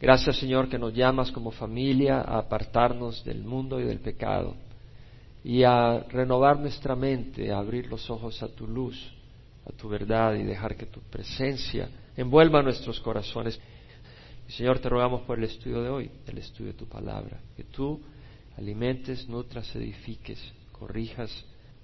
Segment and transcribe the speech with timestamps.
[0.00, 4.54] Gracias Señor que nos llamas como familia a apartarnos del mundo y del pecado
[5.42, 8.96] y a renovar nuestra mente, a abrir los ojos a tu luz,
[9.66, 13.58] a tu verdad y dejar que tu presencia envuelva nuestros corazones.
[14.48, 18.00] Señor, te rogamos por el estudio de hoy, el estudio de tu palabra, que tú
[18.56, 20.40] alimentes, nutras, edifiques,
[20.72, 21.30] corrijas,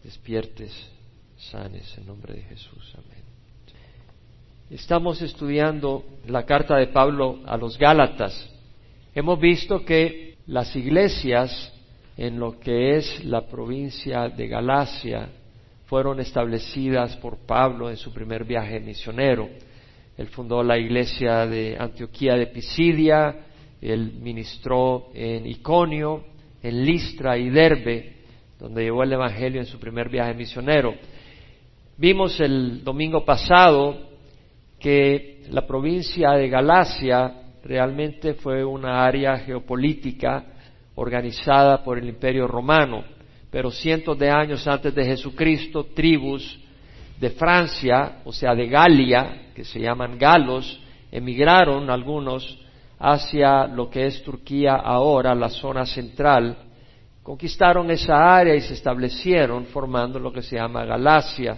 [0.03, 0.73] despiertes,
[1.37, 2.95] sanes en nombre de Jesús.
[2.97, 3.24] Amén.
[4.75, 8.51] Estamos estudiando la carta de Pablo a los Gálatas.
[9.15, 11.73] Hemos visto que las iglesias
[12.17, 15.29] en lo que es la provincia de Galacia
[15.87, 19.49] fueron establecidas por Pablo en su primer viaje misionero.
[20.19, 23.47] Él fundó la iglesia de Antioquía de Pisidia,
[23.81, 26.25] él ministró en Iconio,
[26.61, 28.17] en Listra y Derbe,
[28.59, 30.97] donde llevó el Evangelio en su primer viaje misionero.
[31.97, 34.14] Vimos el domingo pasado
[34.85, 37.33] que la provincia de Galacia
[37.65, 40.45] realmente fue una área geopolítica
[40.97, 43.03] organizada por el imperio romano,
[43.51, 46.61] pero cientos de años antes de Jesucristo, tribus
[47.19, 50.79] de Francia, o sea, de Galia, que se llaman galos,
[51.11, 52.63] emigraron algunos
[52.99, 56.59] hacia lo que es Turquía ahora, la zona central,
[57.23, 61.57] conquistaron esa área y se establecieron formando lo que se llama Galacia,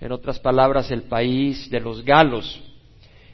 [0.00, 2.62] en otras palabras, el país de los galos.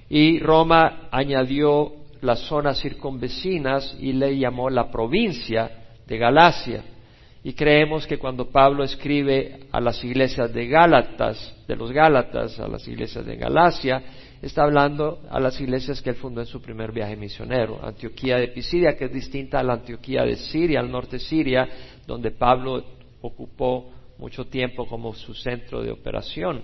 [0.08, 5.70] Y Roma añadió las zonas circunvecinas y le llamó la provincia
[6.06, 6.82] de Galacia.
[7.44, 12.66] Y creemos que cuando Pablo escribe a las iglesias de Gálatas, de los Gálatas, a
[12.66, 14.02] las iglesias de Galacia,
[14.42, 17.78] está hablando a las iglesias que él fundó en su primer viaje misionero.
[17.80, 21.68] Antioquía de Pisidia, que es distinta a la Antioquía de Siria, al norte de Siria,
[22.04, 22.82] donde Pablo
[23.20, 26.62] ocupó mucho tiempo como su centro de operación.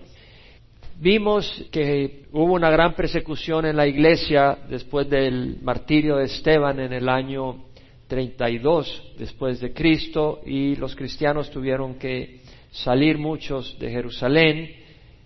[0.98, 6.92] Vimos que hubo una gran persecución en la iglesia después del martirio de Esteban en
[6.92, 7.64] el año
[8.08, 14.70] 32 después de Cristo y los cristianos tuvieron que salir muchos de Jerusalén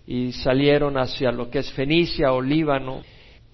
[0.07, 3.01] y salieron hacia lo que es Fenicia o Líbano,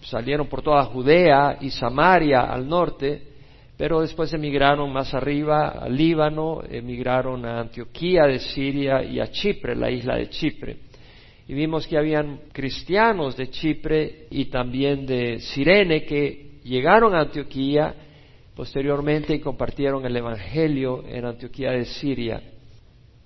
[0.02, 3.33] salieron por toda Judea y Samaria al norte,
[3.78, 9.75] pero después emigraron más arriba a Líbano, emigraron a Antioquía de Siria y a Chipre,
[9.75, 10.78] la isla de Chipre
[11.47, 17.94] y vimos que habían cristianos de Chipre y también de Sirene que llegaron a Antioquía
[18.56, 22.41] posteriormente y compartieron el Evangelio en Antioquía de Siria.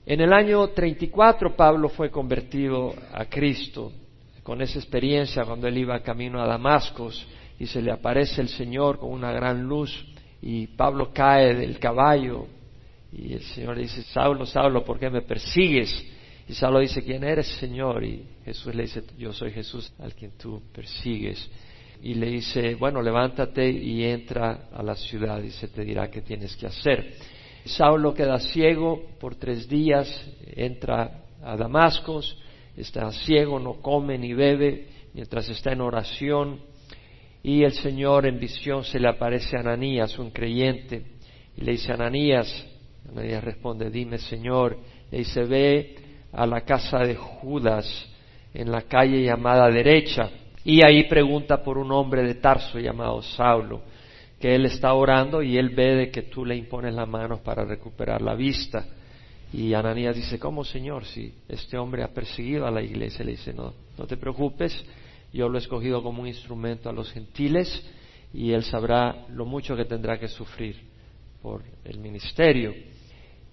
[0.06, 3.92] En el año 34 Pablo fue convertido a Cristo
[4.42, 7.10] con esa experiencia cuando él iba camino a Damasco
[7.60, 10.06] y se le aparece el Señor con una gran luz
[10.42, 12.48] y Pablo cae del caballo
[13.12, 16.06] y el Señor le dice, Saulo, Saulo, ¿por qué me persigues?
[16.48, 18.04] Y Saulo dice, ¿quién eres, Señor?
[18.04, 21.50] Y Jesús le dice, yo soy Jesús al quien tú persigues.
[22.02, 26.22] Y le dice, bueno, levántate y entra a la ciudad y se te dirá qué
[26.22, 27.16] tienes que hacer.
[27.66, 30.08] Saulo queda ciego por tres días,
[30.56, 32.22] entra a Damasco,
[32.76, 36.62] está ciego, no come ni bebe mientras está en oración.
[37.48, 41.02] Y el Señor en visión se le aparece a Ananías, un creyente,
[41.56, 42.46] y le dice, Ananías,
[43.10, 44.78] Ananías responde, dime Señor,
[45.10, 45.96] le dice, ve
[46.34, 47.88] a la casa de Judas
[48.54, 50.30] en la calle llamada derecha
[50.66, 53.82] y ahí pregunta por un hombre de Tarso llamado Saulo,
[54.42, 57.64] que él está orando y él ve de que tú le impones la mano para
[57.64, 58.86] recuperar la vista.
[59.54, 61.06] Y Ananías dice, ¿cómo Señor?
[61.06, 64.84] Si este hombre ha perseguido a la iglesia, le dice, no, no te preocupes,
[65.34, 67.86] yo lo he escogido como un instrumento a los gentiles
[68.34, 70.76] y él sabrá lo mucho que tendrá que sufrir
[71.42, 72.74] por el ministerio.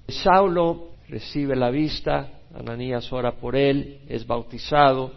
[0.09, 5.13] Saulo recibe la vista, Ananías ora por él, es bautizado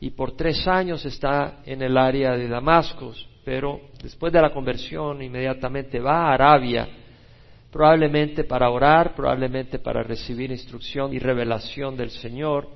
[0.00, 3.12] y por tres años está en el área de Damasco,
[3.44, 6.88] pero después de la conversión inmediatamente va a Arabia,
[7.70, 12.68] probablemente para orar, probablemente para recibir instrucción y revelación del Señor,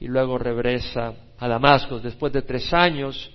[0.00, 1.98] y luego regresa a Damasco.
[1.98, 3.30] Después de tres años,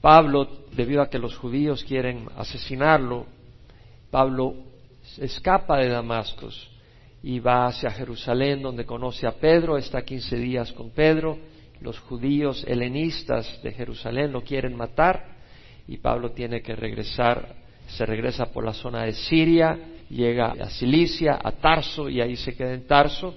[0.00, 3.26] Pablo, debido a que los judíos quieren asesinarlo,
[4.10, 4.54] Pablo
[5.18, 6.48] escapa de Damasco
[7.22, 11.38] y va hacia Jerusalén donde conoce a Pedro, está 15 días con Pedro,
[11.80, 15.34] los judíos helenistas de Jerusalén lo quieren matar
[15.86, 17.54] y Pablo tiene que regresar,
[17.86, 19.78] se regresa por la zona de Siria,
[20.10, 23.34] llega a Cilicia, a Tarso y ahí se queda en Tarso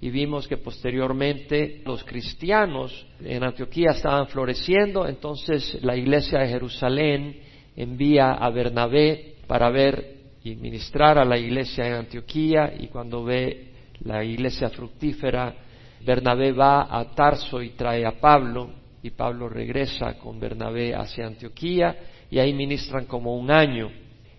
[0.00, 7.40] y vimos que posteriormente los cristianos en Antioquía estaban floreciendo, entonces la iglesia de Jerusalén
[7.76, 13.72] envía a Bernabé para ver y ministrar a la iglesia en Antioquía y cuando ve
[14.00, 15.54] la iglesia fructífera,
[16.04, 18.70] Bernabé va a Tarso y trae a Pablo
[19.02, 21.96] y Pablo regresa con Bernabé hacia Antioquía
[22.30, 23.90] y ahí ministran como un año.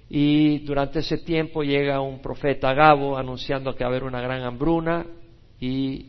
[0.09, 4.41] Y durante ese tiempo llega un profeta Gabo anunciando que va a haber una gran
[4.41, 5.06] hambruna
[5.59, 6.06] y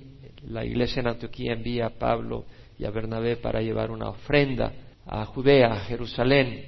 [0.49, 2.45] la iglesia en Antioquía envía a Pablo
[2.79, 4.73] y a Bernabé para llevar una ofrenda
[5.07, 6.65] a Judea, a Jerusalén.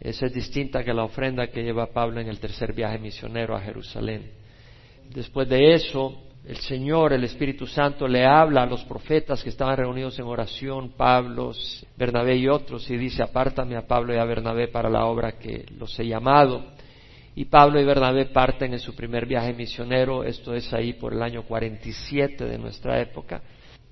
[0.00, 3.60] Esa es distinta que la ofrenda que lleva Pablo en el tercer viaje misionero a
[3.60, 4.30] Jerusalén.
[5.10, 9.76] Después de eso, el Señor, el Espíritu Santo, le habla a los profetas que estaban
[9.76, 11.52] reunidos en oración, Pablo,
[11.96, 15.64] Bernabé y otros, y dice, apártame a Pablo y a Bernabé para la obra que
[15.78, 16.64] los he llamado.
[17.36, 21.22] Y Pablo y Bernabé parten en su primer viaje misionero, esto es ahí por el
[21.22, 23.42] año 47 de nuestra época,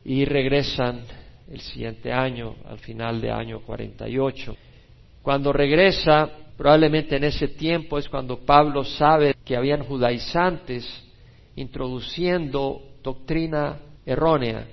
[0.04, 1.02] y regresan
[1.50, 4.56] el siguiente año, al final de año 48.
[5.22, 10.86] Cuando regresa, probablemente en ese tiempo es cuando Pablo sabe que habían judaizantes
[11.56, 14.66] introduciendo doctrina errónea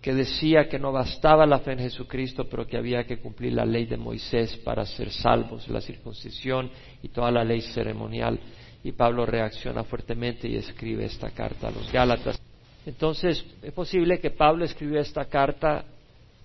[0.00, 3.66] que decía que no bastaba la fe en Jesucristo, pero que había que cumplir la
[3.66, 6.70] ley de Moisés para ser salvos, la circuncisión
[7.02, 8.40] y toda la ley ceremonial.
[8.82, 12.40] Y Pablo reacciona fuertemente y escribe esta carta a los Gálatas.
[12.86, 15.84] Entonces, es posible que Pablo escribió esta carta,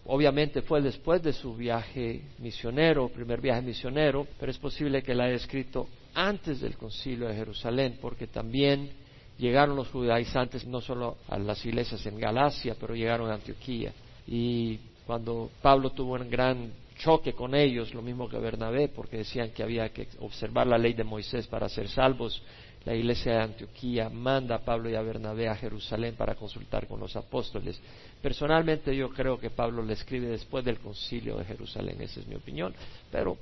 [0.06, 5.26] obviamente fue después de su viaje misionero, primer viaje misionero, pero es posible que la
[5.26, 8.90] haya escrito antes del concilio de Jerusalén, porque también
[9.38, 13.94] llegaron los judaizantes no solo a las iglesias en Galacia, pero llegaron a Antioquía.
[14.28, 19.52] Y cuando Pablo tuvo un gran choque con ellos, lo mismo que Bernabé, porque decían
[19.52, 22.42] que había que observar la ley de Moisés para ser salvos,
[22.86, 27.00] la iglesia de Antioquía manda a Pablo y a Bernabé a Jerusalén para consultar con
[27.00, 27.80] los apóstoles.
[28.22, 32.36] Personalmente yo creo que Pablo le escribe después del concilio de Jerusalén, esa es mi
[32.36, 32.74] opinión,
[33.12, 33.38] pero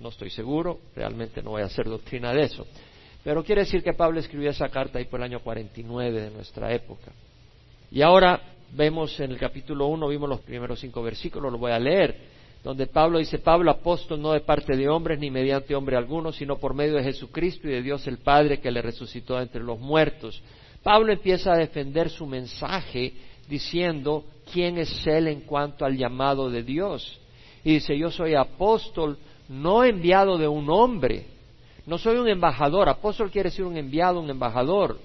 [0.00, 2.66] no estoy seguro, realmente no voy a hacer doctrina de eso.
[3.26, 6.72] Pero quiere decir que Pablo escribió esa carta ahí por el año 49 de nuestra
[6.72, 7.10] época.
[7.90, 8.40] Y ahora
[8.70, 12.16] vemos en el capítulo 1, vimos los primeros cinco versículos, lo voy a leer,
[12.62, 16.58] donde Pablo dice, Pablo apóstol no de parte de hombres ni mediante hombre alguno, sino
[16.58, 20.40] por medio de Jesucristo y de Dios el Padre que le resucitó entre los muertos.
[20.84, 23.12] Pablo empieza a defender su mensaje
[23.48, 27.18] diciendo quién es él en cuanto al llamado de Dios.
[27.64, 29.18] Y dice, yo soy apóstol
[29.48, 31.34] no enviado de un hombre,
[31.86, 34.98] no soy un embajador, apóstol quiere decir un enviado, un embajador.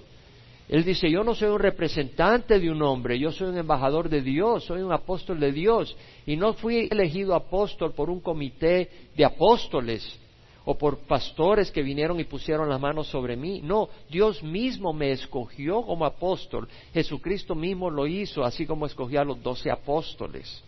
[0.68, 4.20] Él dice, yo no soy un representante de un hombre, yo soy un embajador de
[4.20, 5.96] Dios, soy un apóstol de Dios.
[6.26, 10.18] Y no fui elegido apóstol por un comité de apóstoles
[10.64, 13.60] o por pastores que vinieron y pusieron las manos sobre mí.
[13.62, 16.68] No, Dios mismo me escogió como apóstol.
[16.92, 20.64] Jesucristo mismo lo hizo, así como escogió a los doce apóstoles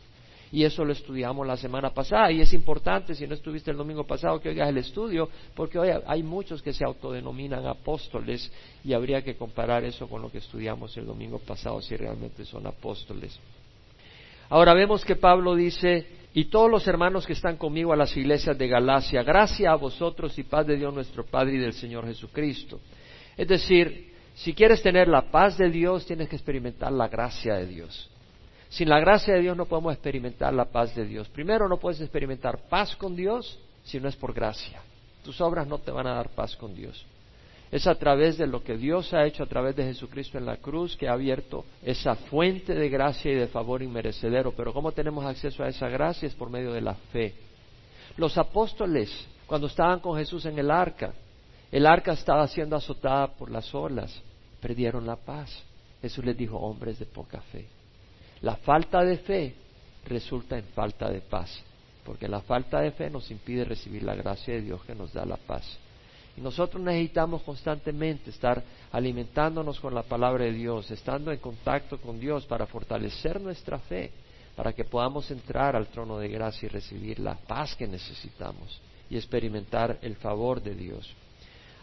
[0.55, 4.06] y eso lo estudiamos la semana pasada y es importante si no estuviste el domingo
[4.06, 8.53] pasado que oigas el estudio porque hoy hay muchos que se autodenominan apóstoles
[8.85, 12.69] y habría que comparar eso con lo que estudiamos el domingo pasado si realmente son
[12.69, 13.37] apóstoles.
[14.49, 18.56] Ahora vemos que Pablo dice, y todos los hermanos que están conmigo a las iglesias
[18.56, 22.79] de Galacia, gracia a vosotros y paz de Dios nuestro Padre y del Señor Jesucristo.
[23.37, 27.67] Es decir, si quieres tener la paz de Dios, tienes que experimentar la gracia de
[27.67, 28.09] Dios.
[28.75, 31.29] Sin la gracia de Dios no podemos experimentar la paz de Dios.
[31.29, 34.82] Primero no puedes experimentar paz con Dios si no es por gracia.
[35.23, 37.06] Tus obras no te van a dar paz con Dios.
[37.71, 40.56] Es a través de lo que Dios ha hecho a través de Jesucristo en la
[40.56, 44.50] cruz que ha abierto esa fuente de gracia y de favor inmerecedero.
[44.56, 46.27] Pero ¿cómo tenemos acceso a esa gracia?
[46.27, 47.32] Es por medio de la fe.
[48.17, 49.09] Los apóstoles,
[49.47, 51.15] cuando estaban con Jesús en el arca,
[51.70, 54.20] el arca estaba siendo azotada por las olas,
[54.60, 55.63] perdieron la paz.
[56.03, 57.69] Jesús les dijo, hombres de poca fe.
[58.44, 59.55] La falta de fe
[60.05, 61.63] resulta en falta de paz,
[62.05, 65.24] porque la falta de fe nos impide recibir la gracia de Dios que nos da
[65.24, 65.65] la paz.
[66.36, 72.20] Y nosotros necesitamos constantemente estar alimentándonos con la palabra de Dios, estando en contacto con
[72.20, 74.10] Dios para fortalecer nuestra fe,
[74.55, 79.17] para que podamos entrar al trono de gracia y recibir la paz que necesitamos y
[79.17, 81.10] experimentar el favor de Dios.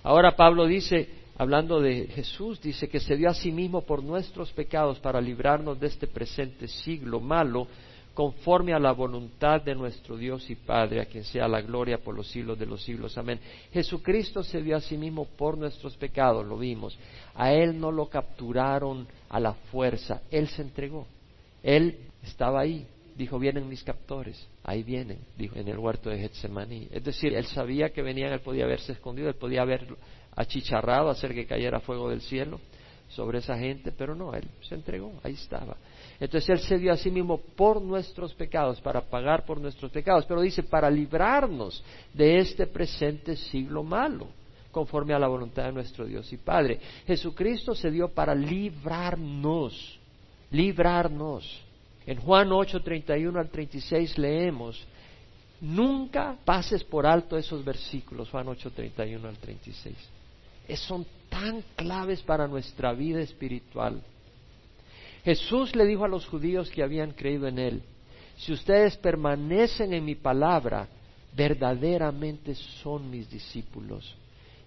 [0.04, 1.10] Ahora Pablo dice,
[1.42, 5.80] hablando de Jesús, dice que se dio a sí mismo por nuestros pecados para librarnos
[5.80, 7.66] de este presente siglo malo,
[8.14, 12.16] conforme a la voluntad de nuestro Dios y Padre, a quien sea la gloria por
[12.16, 13.18] los siglos de los siglos.
[13.18, 13.40] Amén.
[13.74, 16.96] Jesucristo se dio a sí mismo por nuestros pecados, lo vimos.
[17.34, 21.08] A Él no lo capturaron a la fuerza, Él se entregó.
[21.64, 22.86] Él estaba ahí,
[23.18, 26.88] dijo, vienen mis captores, ahí vienen, dijo en el huerto de Getsemaní.
[26.92, 29.88] Es decir, él sabía que venían, él podía haberse escondido, él podía haber
[30.36, 32.60] achicharrado, hacer que cayera fuego del cielo
[33.10, 35.76] sobre esa gente, pero no, Él se entregó, ahí estaba.
[36.20, 40.26] Entonces Él se dio a sí mismo por nuestros pecados, para pagar por nuestros pecados,
[40.26, 41.84] pero dice, para librarnos
[42.14, 44.28] de este presente siglo malo,
[44.72, 46.80] conforme a la voluntad de nuestro Dios y Padre.
[47.06, 50.00] Jesucristo se dio para librarnos,
[50.52, 51.62] librarnos.
[52.06, 54.88] En Juan 8, 31 al 36 leemos,
[55.62, 59.96] Nunca pases por alto esos versículos, Juan 8, 31 al 36.
[60.78, 64.02] Son tan claves para nuestra vida espiritual.
[65.24, 67.84] Jesús le dijo a los judíos que habían creído en Él,
[68.38, 70.88] si ustedes permanecen en mi palabra,
[71.36, 74.16] verdaderamente son mis discípulos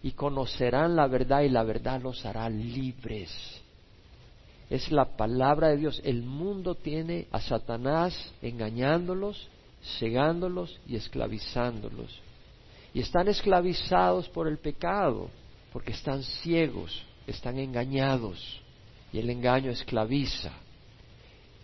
[0.02, 3.30] y conocerán la verdad y la verdad los hará libres.
[4.70, 6.00] Es la palabra de Dios.
[6.04, 9.48] El mundo tiene a Satanás engañándolos,
[9.98, 12.20] cegándolos y esclavizándolos.
[12.92, 15.30] Y están esclavizados por el pecado,
[15.74, 18.60] porque están ciegos, están engañados.
[19.12, 20.52] Y el engaño esclaviza.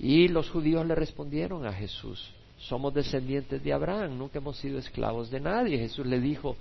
[0.01, 5.31] Y los judíos le respondieron a Jesús, somos descendientes de Abraham, nunca hemos sido esclavos
[5.31, 5.79] de nadie.
[5.79, 6.57] Jesús le dijo,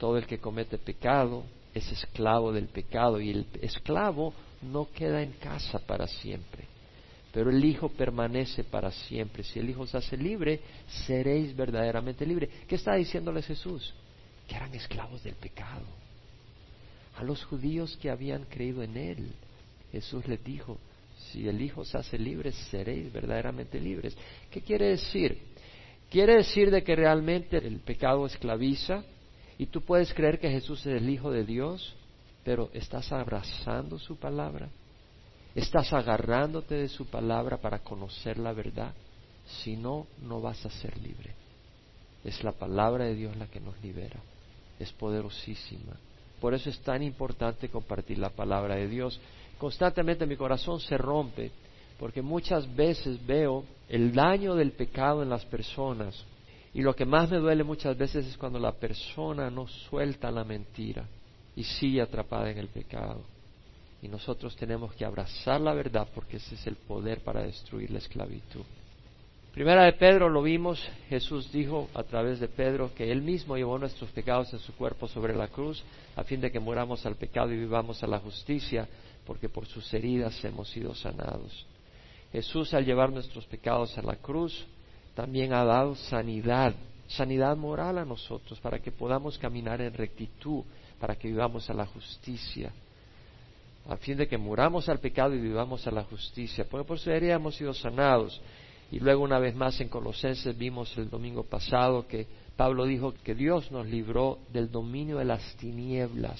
[0.00, 5.32] todo el que comete pecado es esclavo del pecado y el esclavo no queda en
[5.34, 6.64] casa para siempre,
[7.32, 9.44] pero el Hijo permanece para siempre.
[9.44, 10.60] Si el Hijo se hace libre,
[11.06, 12.50] seréis verdaderamente libres.
[12.66, 13.94] ¿Qué está diciéndoles Jesús?
[14.48, 16.01] Que eran esclavos del pecado.
[17.16, 19.32] A los judíos que habían creído en Él,
[19.92, 20.78] Jesús les dijo,
[21.30, 24.16] si el Hijo se hace libre, seréis verdaderamente libres.
[24.50, 25.38] ¿Qué quiere decir?
[26.10, 29.04] Quiere decir de que realmente el pecado esclaviza
[29.58, 31.94] y tú puedes creer que Jesús es el Hijo de Dios,
[32.44, 34.68] pero estás abrazando su palabra,
[35.54, 38.94] estás agarrándote de su palabra para conocer la verdad.
[39.62, 41.34] Si no, no vas a ser libre.
[42.24, 44.20] Es la palabra de Dios la que nos libera.
[44.78, 45.96] Es poderosísima.
[46.42, 49.20] Por eso es tan importante compartir la palabra de Dios
[49.58, 51.52] constantemente mi corazón se rompe
[52.00, 56.20] porque muchas veces veo el daño del pecado en las personas
[56.74, 60.42] y lo que más me duele muchas veces es cuando la persona no suelta la
[60.42, 61.06] mentira
[61.54, 63.22] y sigue atrapada en el pecado.
[64.02, 67.98] Y nosotros tenemos que abrazar la verdad porque ese es el poder para destruir la
[67.98, 68.64] esclavitud.
[69.52, 73.78] Primera de Pedro lo vimos, Jesús dijo a través de Pedro que Él mismo llevó
[73.78, 75.84] nuestros pecados en su cuerpo sobre la cruz
[76.16, 78.88] a fin de que muramos al pecado y vivamos a la justicia
[79.26, 81.66] porque por sus heridas hemos sido sanados.
[82.32, 84.66] Jesús al llevar nuestros pecados a la cruz
[85.14, 86.72] también ha dado sanidad,
[87.06, 90.62] sanidad moral a nosotros para que podamos caminar en rectitud,
[90.98, 92.72] para que vivamos a la justicia,
[93.86, 97.34] a fin de que muramos al pecado y vivamos a la justicia, porque por herida
[97.34, 98.40] hemos sido sanados.
[98.92, 102.26] Y luego una vez más en Colosenses vimos el domingo pasado que
[102.58, 106.38] Pablo dijo que Dios nos libró del dominio de las tinieblas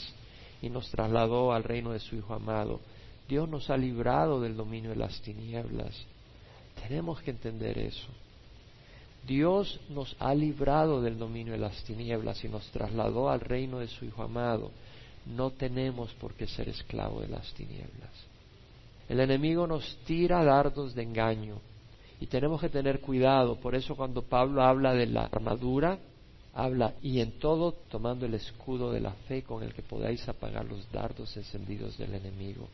[0.61, 2.81] y nos trasladó al reino de su Hijo amado.
[3.27, 5.97] Dios nos ha librado del dominio de las tinieblas.
[6.87, 8.09] Tenemos que entender eso.
[9.27, 13.89] Dios nos ha librado del dominio de las tinieblas y nos trasladó al reino de
[13.89, 14.71] su Hijo amado.
[15.25, 18.13] No tenemos por qué ser esclavo de las tinieblas.
[19.09, 21.72] El enemigo nos tira dardos de engaño
[22.23, 23.57] y tenemos que tener cuidado.
[23.57, 25.99] Por eso cuando Pablo habla de la armadura,
[26.55, 30.65] habla y en todo tomando el escudo de la fe con el que podáis apagar
[30.65, 32.69] los dardos encendidos del enemigo.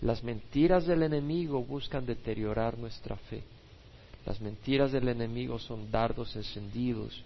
[0.00, 3.42] Las mentiras del enemigo buscan deteriorar nuestra fe.
[4.24, 7.20] Las mentiras del enemigo son dardos encendidos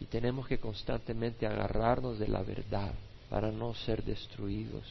[0.00, 2.94] y tenemos que constantemente agarrarnos de la verdad
[3.28, 4.84] para no ser destruidos.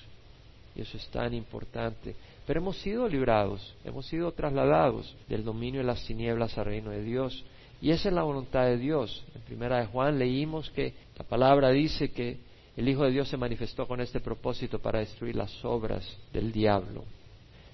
[0.76, 2.16] Y eso es tan importante.
[2.46, 7.02] Pero hemos sido librados, hemos sido trasladados del dominio de las tinieblas al reino de
[7.02, 7.44] Dios.
[7.82, 9.26] Y esa es la voluntad de Dios.
[9.34, 12.38] En primera de Juan leímos que la palabra dice que
[12.76, 17.04] el Hijo de Dios se manifestó con este propósito para destruir las obras del diablo.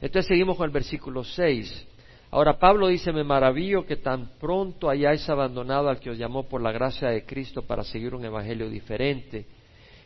[0.02, 1.88] Entonces seguimos con el versículo 6.
[2.32, 6.62] Ahora Pablo dice, me maravillo que tan pronto hayáis abandonado al que os llamó por
[6.62, 9.46] la gracia de Cristo para seguir un evangelio diferente,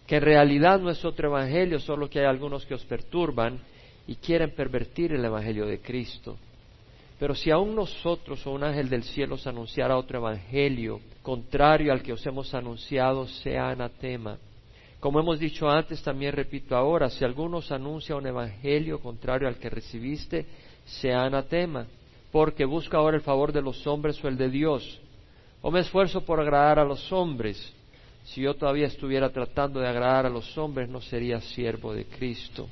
[0.08, 3.60] que en realidad no es otro evangelio, solo que hay algunos que os perturban
[4.08, 6.38] y quieren pervertir el evangelio de Cristo.
[7.20, 12.04] Pero si aún nosotros o un ángel del cielo os anunciara otro evangelio contrario al
[12.04, 14.38] que os hemos anunciado, sea anatema.
[15.00, 19.58] Como hemos dicho antes, también repito ahora, si alguno os anuncia un evangelio contrario al
[19.58, 20.46] que recibiste,
[20.86, 21.88] sea anatema,
[22.32, 25.00] porque busca ahora el favor de los hombres o el de Dios.
[25.62, 27.74] O me esfuerzo por agradar a los hombres.
[28.26, 32.68] Si yo todavía estuviera tratando de agradar a los hombres, no sería siervo de Cristo.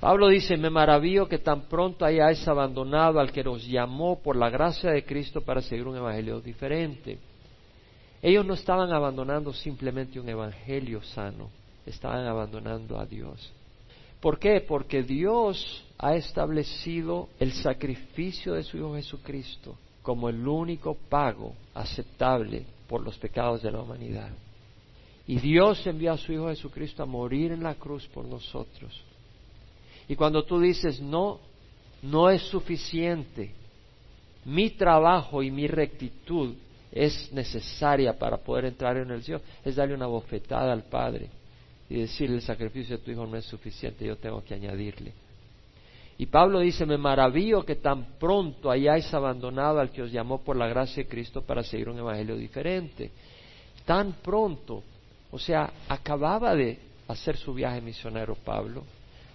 [0.00, 4.48] Pablo dice, me maravillo que tan pronto hayáis abandonado al que nos llamó por la
[4.48, 7.18] gracia de Cristo para seguir un evangelio diferente.
[8.22, 11.50] Ellos no estaban abandonando simplemente un evangelio sano,
[11.84, 13.52] estaban abandonando a Dios.
[14.20, 14.60] ¿Por qué?
[14.60, 22.64] Porque Dios ha establecido el sacrificio de su Hijo Jesucristo como el único pago aceptable
[22.88, 24.30] por los pecados de la humanidad.
[25.26, 29.07] Y Dios envió a su Hijo Jesucristo a morir en la cruz por nosotros
[30.08, 31.38] y cuando tú dices, no,
[32.02, 33.52] no es suficiente,
[34.44, 36.54] mi trabajo y mi rectitud
[36.90, 41.28] es necesaria para poder entrar en el cielo, es darle una bofetada al Padre
[41.90, 45.12] y decirle el sacrificio de tu Hijo no es suficiente, yo tengo que añadirle.
[46.16, 50.56] Y Pablo dice, me maravillo que tan pronto hayáis abandonado al que os llamó por
[50.56, 53.12] la gracia de Cristo para seguir un evangelio diferente.
[53.84, 54.82] Tan pronto,
[55.30, 58.82] o sea, acababa de hacer su viaje misionero Pablo,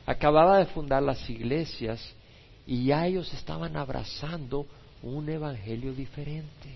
[0.05, 2.01] acababa de fundar las iglesias
[2.65, 4.65] y ya ellos estaban abrazando
[5.01, 6.69] un evangelio diferente.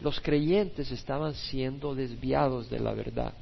[0.00, 3.32] Los creyentes estaban siendo desviados de la verdad.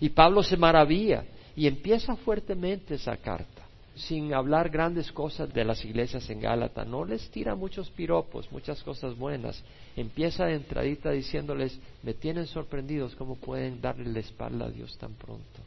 [0.00, 3.62] Y Pablo se maravilla y empieza fuertemente esa carta
[3.94, 8.82] sin hablar grandes cosas de las iglesias en Gálata, no les tira muchos piropos, muchas
[8.82, 9.62] cosas buenas.
[9.96, 15.12] Empieza de entradita diciéndoles, me tienen sorprendidos cómo pueden darle la espalda a Dios tan
[15.14, 15.60] pronto.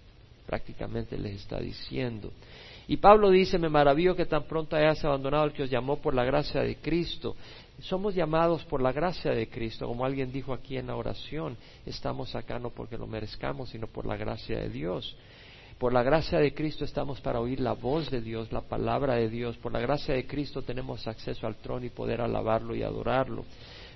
[0.45, 2.31] Prácticamente les está diciendo.
[2.87, 6.13] Y Pablo dice, me maravillo que tan pronto hayas abandonado al que os llamó por
[6.13, 7.35] la gracia de Cristo.
[7.79, 12.33] Somos llamados por la gracia de Cristo, como alguien dijo aquí en la oración, estamos
[12.35, 15.15] acá no porque lo merezcamos, sino por la gracia de Dios.
[15.77, 19.29] Por la gracia de Cristo estamos para oír la voz de Dios, la palabra de
[19.29, 19.57] Dios.
[19.57, 23.43] Por la gracia de Cristo tenemos acceso al trono y poder alabarlo y adorarlo.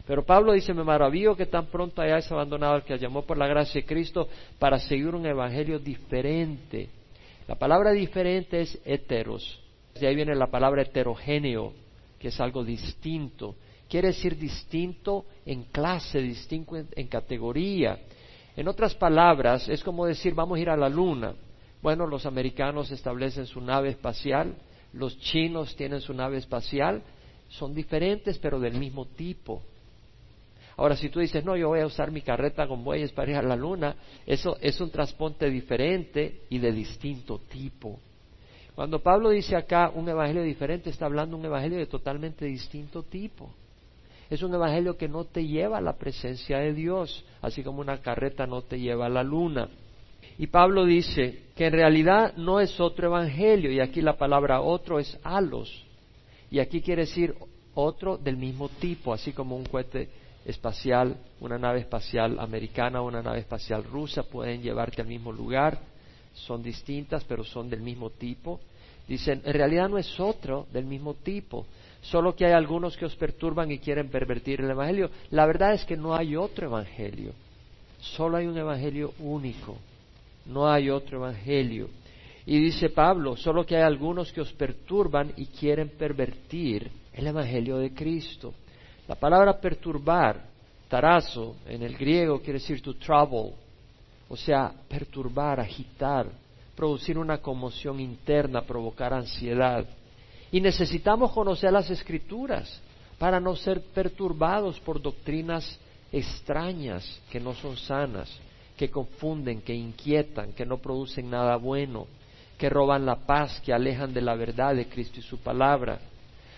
[0.05, 3.47] Pero Pablo dice, me maravillo que tan pronto hayáis abandonado al que llamó por la
[3.47, 4.27] gracia de Cristo
[4.57, 6.89] para seguir un evangelio diferente.
[7.47, 9.59] La palabra diferente es heteros.
[9.99, 11.73] De ahí viene la palabra heterogéneo,
[12.19, 13.55] que es algo distinto.
[13.87, 17.99] Quiere decir distinto en clase, distinto en categoría.
[18.55, 21.33] En otras palabras, es como decir, vamos a ir a la luna.
[21.81, 24.55] Bueno, los americanos establecen su nave espacial,
[24.93, 27.01] los chinos tienen su nave espacial,
[27.47, 29.61] son diferentes pero del mismo tipo.
[30.79, 33.35] Ahora, si tú dices, no, yo voy a usar mi carreta con bueyes para ir
[33.35, 37.99] a la luna, eso es un transporte diferente y de distinto tipo.
[38.75, 43.53] Cuando Pablo dice acá un evangelio diferente, está hablando un evangelio de totalmente distinto tipo.
[44.29, 47.97] Es un evangelio que no te lleva a la presencia de Dios, así como una
[47.97, 49.67] carreta no te lleva a la luna.
[50.37, 54.97] Y Pablo dice que en realidad no es otro evangelio, y aquí la palabra otro
[54.97, 55.85] es alos,
[56.49, 57.35] y aquí quiere decir
[57.73, 60.18] otro del mismo tipo, así como un cohete
[60.51, 65.79] espacial, una nave espacial americana o una nave espacial rusa pueden llevarte al mismo lugar,
[66.33, 68.59] son distintas pero son del mismo tipo.
[69.07, 71.65] Dicen, en realidad no es otro del mismo tipo,
[72.01, 75.09] solo que hay algunos que os perturban y quieren pervertir el Evangelio.
[75.31, 77.33] La verdad es que no hay otro Evangelio,
[77.99, 79.77] solo hay un Evangelio único
[80.49, 81.89] no hay otro evangelio.
[82.45, 87.77] Y dice Pablo, solo que hay algunos que os perturban y quieren pervertir el evangelio
[87.77, 88.53] de Cristo.
[89.09, 90.39] La palabra perturbar,
[90.87, 93.55] tarazo, en el griego quiere decir to trouble,
[94.29, 96.27] o sea, perturbar, agitar,
[96.75, 99.83] producir una conmoción interna, provocar ansiedad.
[100.51, 102.79] Y necesitamos conocer las escrituras
[103.17, 105.79] para no ser perturbados por doctrinas
[106.11, 108.29] extrañas que no son sanas
[108.77, 112.05] que confunden, que inquietan, que no producen nada bueno,
[112.59, 115.99] que roban la paz, que alejan de la verdad de Cristo y su palabra.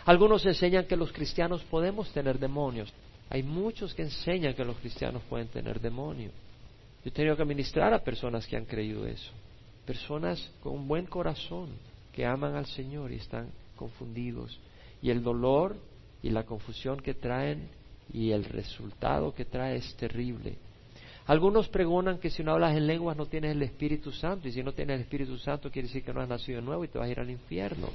[0.06, 2.92] Algunos enseñan que los cristianos podemos tener demonios.
[3.30, 6.34] Hay muchos que enseñan que los cristianos pueden tener demonios.
[7.04, 9.32] Yo he tenido que ministrar a personas que han creído eso.
[9.86, 11.70] Personas con un buen corazón,
[12.14, 14.60] que aman al Señor y están confundidos.
[15.02, 15.76] Y el dolor
[16.22, 17.70] y la confusión que traen
[18.14, 20.56] y el resultado que trae es terrible.
[21.28, 24.64] Algunos pregonan que si no hablas en lenguas no tienes el Espíritu Santo y si
[24.64, 26.98] no tienes el Espíritu Santo quiere decir que no has nacido de nuevo y te
[26.98, 27.88] vas a ir al infierno,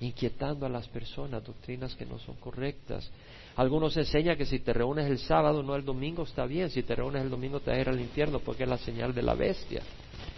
[0.00, 3.10] inquietando a las personas, doctrinas que no son correctas.
[3.56, 6.94] Algunos enseñan que si te reúnes el sábado, no el domingo, está bien, si te
[6.94, 9.34] reúnes el domingo te vas a ir al infierno porque es la señal de la
[9.34, 9.82] bestia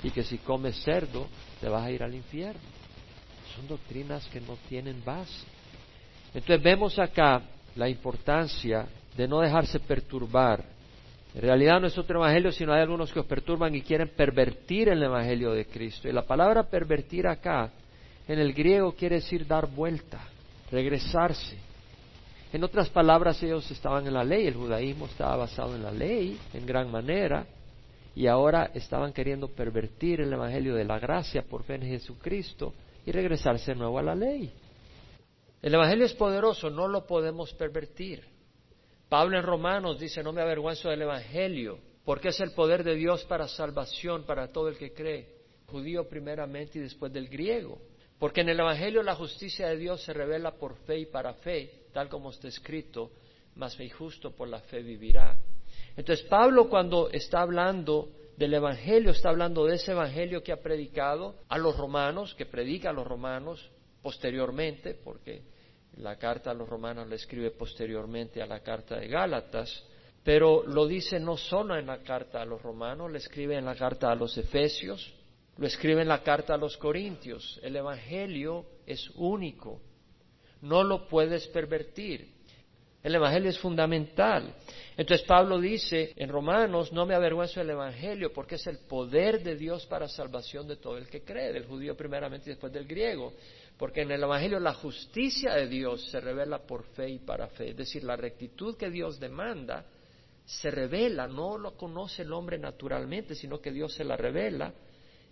[0.02, 1.28] y que si comes cerdo
[1.60, 2.60] te vas a ir al infierno.
[3.54, 5.46] Son doctrinas que no tienen base.
[6.34, 7.42] Entonces vemos acá
[7.76, 10.64] la importancia de no dejarse perturbar
[11.34, 14.88] en realidad no es otro evangelio, sino hay algunos que os perturban y quieren pervertir
[14.90, 16.08] el evangelio de Cristo.
[16.08, 17.70] Y la palabra pervertir acá,
[18.28, 20.20] en el griego, quiere decir dar vuelta,
[20.70, 21.58] regresarse.
[22.52, 26.38] En otras palabras, ellos estaban en la ley, el judaísmo estaba basado en la ley
[26.52, 27.46] en gran manera,
[28.14, 32.74] y ahora estaban queriendo pervertir el evangelio de la gracia por fe en Jesucristo
[33.06, 34.52] y regresarse de nuevo a la ley.
[35.62, 38.22] El evangelio es poderoso, no lo podemos pervertir.
[39.08, 43.24] Pablo en Romanos dice, no me avergüenzo del Evangelio, porque es el poder de Dios
[43.24, 45.28] para salvación para todo el que cree,
[45.66, 47.78] judío primeramente y después del griego.
[48.22, 51.86] Porque en el Evangelio la justicia de Dios se revela por fe y para fe,
[51.92, 53.10] tal como está escrito,
[53.56, 55.36] mas fe justo por la fe vivirá.
[55.96, 61.34] Entonces Pablo cuando está hablando del Evangelio, está hablando de ese Evangelio que ha predicado
[61.48, 63.68] a los romanos, que predica a los romanos
[64.02, 65.42] posteriormente, porque
[65.96, 69.84] la carta a los romanos la escribe posteriormente a la carta de Gálatas,
[70.22, 73.74] Pero lo dice no solo en la carta a los romanos, lo escribe en la
[73.74, 75.12] carta a los efesios,
[75.56, 77.60] lo escribe en la carta a los corintios.
[77.62, 79.80] El Evangelio es único,
[80.62, 82.32] no lo puedes pervertir.
[83.02, 84.54] El Evangelio es fundamental.
[84.96, 89.56] Entonces Pablo dice en Romanos, no me avergüenzo del Evangelio porque es el poder de
[89.56, 93.32] Dios para salvación de todo el que cree, del judío primeramente y después del griego.
[93.76, 97.70] Porque en el Evangelio la justicia de Dios se revela por fe y para fe.
[97.70, 99.84] Es decir, la rectitud que Dios demanda
[100.44, 104.72] se revela, no lo conoce el hombre naturalmente, sino que Dios se la revela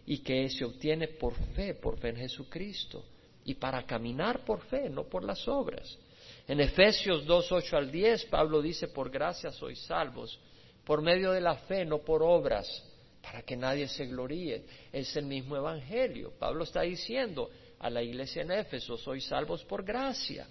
[0.06, 3.04] y que se obtiene por fe, por fe en Jesucristo.
[3.44, 5.98] Y para caminar por fe, no por las obras.
[6.46, 10.38] En Efesios 2, 8 al 10, Pablo dice, por gracia sois salvos,
[10.84, 12.84] por medio de la fe, no por obras,
[13.22, 14.64] para que nadie se gloríe.
[14.92, 16.32] Es el mismo Evangelio.
[16.38, 20.46] Pablo está diciendo a la iglesia en Éfeso, sois salvos por gracia.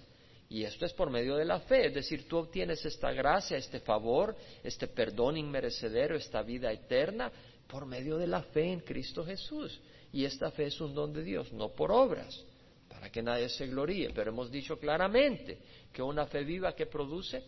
[0.50, 3.80] Y esto es por medio de la fe, es decir, tú obtienes esta gracia, este
[3.80, 7.32] favor, este perdón inmerecedero, esta vida eterna,
[7.69, 9.79] por medio de la fe en Cristo Jesús.
[10.12, 12.43] Y esta fe es un don de Dios, no por obras,
[12.89, 14.10] para que nadie se gloríe.
[14.10, 15.60] Pero hemos dicho claramente
[15.93, 17.43] que una fe viva que produce,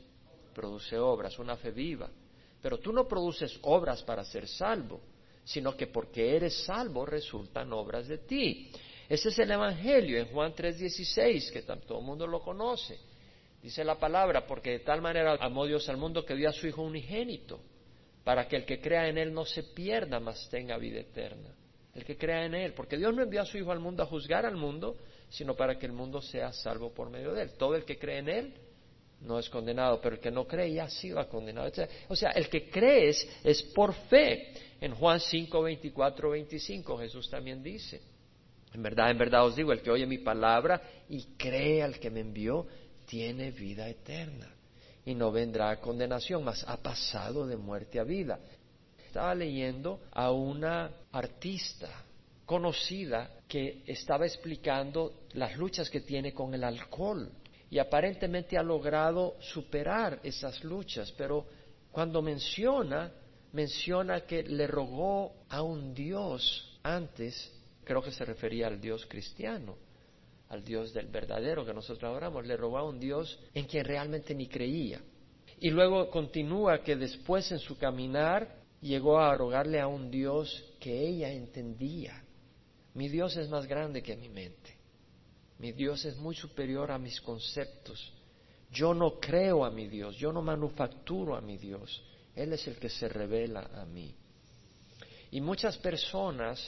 [0.53, 2.07] produce obras, una fe viva.
[2.62, 5.01] Pero tú no produces obras para ser salvo,
[5.43, 8.71] sino que porque eres salvo resultan obras de ti.
[9.10, 12.99] Ese es el Evangelio en Juan 3:16, que todo el mundo lo conoce.
[13.62, 16.67] Dice la palabra, porque de tal manera amó Dios al mundo que dio a su
[16.67, 17.60] Hijo unigénito,
[18.23, 21.55] para que el que crea en Él no se pierda, mas tenga vida eterna.
[21.93, 24.05] El que crea en Él, porque Dios no envió a su Hijo al mundo a
[24.05, 24.97] juzgar al mundo,
[25.31, 27.51] sino para que el mundo sea salvo por medio de él.
[27.57, 28.53] Todo el que cree en él
[29.21, 31.71] no es condenado, pero el que no cree ya ha sido condenado.
[32.10, 33.10] O sea, el que cree
[33.43, 34.53] es, por fe.
[34.81, 38.01] En Juan 5, 24, 25 Jesús también dice,
[38.73, 42.10] en verdad, en verdad os digo, el que oye mi palabra y cree al que
[42.10, 42.67] me envió,
[43.05, 44.53] tiene vida eterna
[45.06, 48.40] y no vendrá a condenación, mas ha pasado de muerte a vida.
[49.06, 51.90] Estaba leyendo a una artista
[52.46, 57.32] conocida que estaba explicando las luchas que tiene con el alcohol
[57.70, 61.46] y aparentemente ha logrado superar esas luchas, pero
[61.92, 63.12] cuando menciona,
[63.54, 67.52] menciona que le rogó a un Dios antes,
[67.84, 69.78] creo que se refería al Dios cristiano,
[70.52, 74.36] al Dios del verdadero que nosotros adoramos, le rogó a un Dios en quien realmente
[74.36, 75.02] ni creía.
[75.60, 81.08] Y luego continúa que después en su caminar llegó a rogarle a un Dios que
[81.08, 82.22] ella entendía
[82.94, 84.78] mi Dios es más grande que mi mente.
[85.60, 88.12] Mi Dios es muy superior a mis conceptos.
[88.72, 92.04] Yo no creo a mi Dios, yo no manufacturo a mi Dios.
[92.36, 94.14] Él es el que se revela a mí.
[95.32, 96.60] Y muchas personas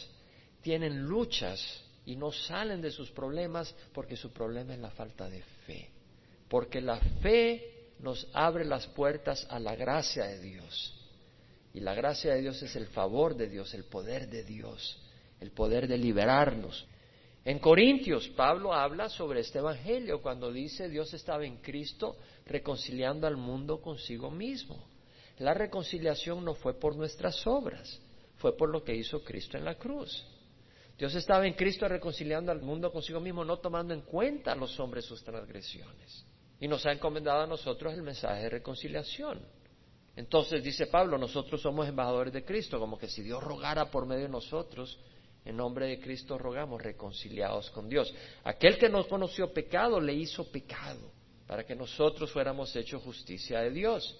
[0.61, 5.41] tienen luchas y no salen de sus problemas porque su problema es la falta de
[5.65, 5.89] fe.
[6.49, 10.99] Porque la fe nos abre las puertas a la gracia de Dios.
[11.73, 14.99] Y la gracia de Dios es el favor de Dios, el poder de Dios
[15.43, 16.87] el poder de liberarnos.
[17.43, 23.35] En Corintios, Pablo habla sobre este Evangelio cuando dice Dios estaba en Cristo reconciliando al
[23.35, 24.81] mundo consigo mismo.
[25.39, 27.99] La reconciliación no fue por nuestras obras,
[28.37, 30.25] fue por lo que hizo Cristo en la cruz.
[30.97, 34.79] Dios estaba en Cristo reconciliando al mundo consigo mismo, no tomando en cuenta a los
[34.79, 36.25] hombres sus transgresiones.
[36.59, 39.41] Y nos ha encomendado a nosotros el mensaje de reconciliación.
[40.15, 44.23] Entonces dice Pablo, nosotros somos embajadores de Cristo, como que si Dios rogara por medio
[44.23, 44.99] de nosotros,
[45.43, 48.13] en nombre de Cristo rogamos reconciliados con Dios.
[48.43, 51.11] Aquel que no conoció pecado le hizo pecado
[51.47, 54.15] para que nosotros fuéramos hechos justicia de Dios.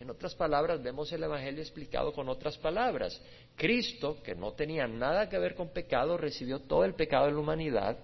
[0.00, 3.20] En otras palabras, vemos el Evangelio explicado con otras palabras.
[3.56, 7.38] Cristo, que no tenía nada que ver con pecado, recibió todo el pecado de la
[7.38, 7.98] humanidad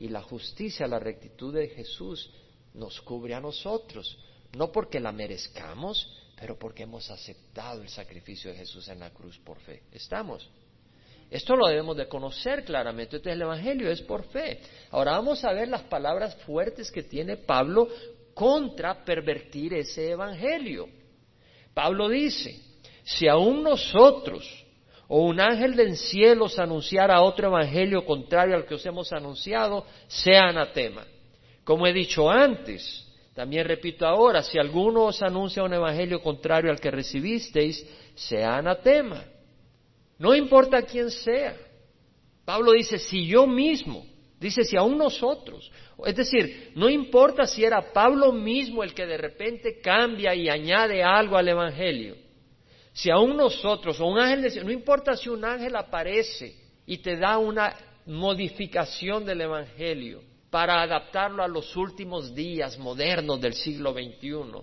[0.00, 2.30] y la justicia, la rectitud de Jesús
[2.74, 4.18] nos cubre a nosotros,
[4.56, 9.38] no porque la merezcamos, pero porque hemos aceptado el sacrificio de Jesús en la cruz
[9.38, 9.82] por fe.
[9.92, 10.48] ¿Estamos?
[11.30, 13.16] Esto lo debemos de conocer claramente.
[13.16, 14.60] Entonces el Evangelio es por fe.
[14.90, 17.88] Ahora vamos a ver las palabras fuertes que tiene Pablo
[18.34, 20.88] contra pervertir ese Evangelio.
[21.78, 22.60] Pablo dice,
[23.04, 24.44] si aún nosotros
[25.06, 29.86] o un ángel del cielo os anunciara otro Evangelio contrario al que os hemos anunciado,
[30.08, 31.06] sea anatema.
[31.62, 36.80] Como he dicho antes, también repito ahora, si alguno os anuncia un Evangelio contrario al
[36.80, 37.86] que recibisteis,
[38.16, 39.22] sea anatema.
[40.18, 41.56] No importa quién sea.
[42.44, 44.04] Pablo dice, si yo mismo,
[44.38, 45.70] dice, si aún nosotros.
[46.04, 51.02] Es decir, no importa si era Pablo mismo el que de repente cambia y añade
[51.02, 52.16] algo al Evangelio.
[52.92, 57.38] Si aún nosotros, o un ángel, no importa si un ángel aparece y te da
[57.38, 57.74] una
[58.06, 64.62] modificación del Evangelio para adaptarlo a los últimos días modernos del siglo XXI.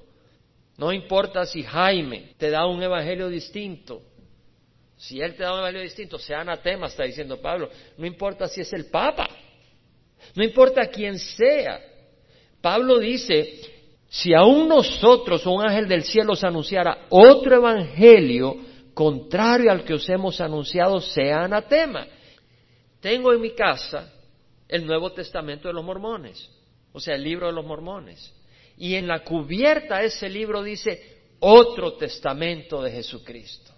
[0.77, 4.01] No importa si Jaime te da un evangelio distinto.
[4.97, 7.69] Si él te da un evangelio distinto, sea anatema, está diciendo Pablo.
[7.97, 9.29] No importa si es el Papa.
[10.33, 11.79] No importa quién sea.
[12.61, 13.61] Pablo dice,
[14.09, 18.55] si aún nosotros, un ángel del cielo, os anunciara otro evangelio
[18.93, 22.07] contrario al que os hemos anunciado, sea anatema.
[23.01, 24.11] Tengo en mi casa
[24.67, 26.49] el Nuevo Testamento de los mormones,
[26.91, 28.33] o sea, el libro de los mormones.
[28.77, 33.71] Y en la cubierta de ese libro dice otro testamento de Jesucristo.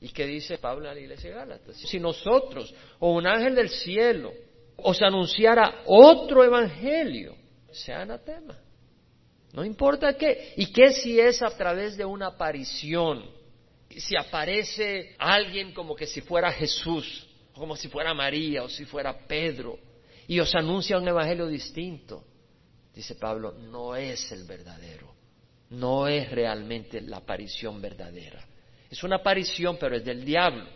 [0.00, 1.76] ¿Y qué dice Pablo a la iglesia de Gálatas?
[1.76, 4.32] Si nosotros o un ángel del cielo
[4.76, 7.36] os anunciara otro evangelio,
[7.70, 8.58] sea anatema.
[9.52, 10.52] No importa qué.
[10.56, 13.24] ¿Y qué si es a través de una aparición?
[13.88, 18.84] Si aparece alguien como que si fuera Jesús, o como si fuera María, o si
[18.84, 19.78] fuera Pedro,
[20.26, 22.24] y os anuncia un evangelio distinto.
[22.92, 25.14] Dice Pablo, no es el verdadero,
[25.70, 28.44] no es realmente la aparición verdadera.
[28.90, 30.66] Es una aparición, pero es del diablo.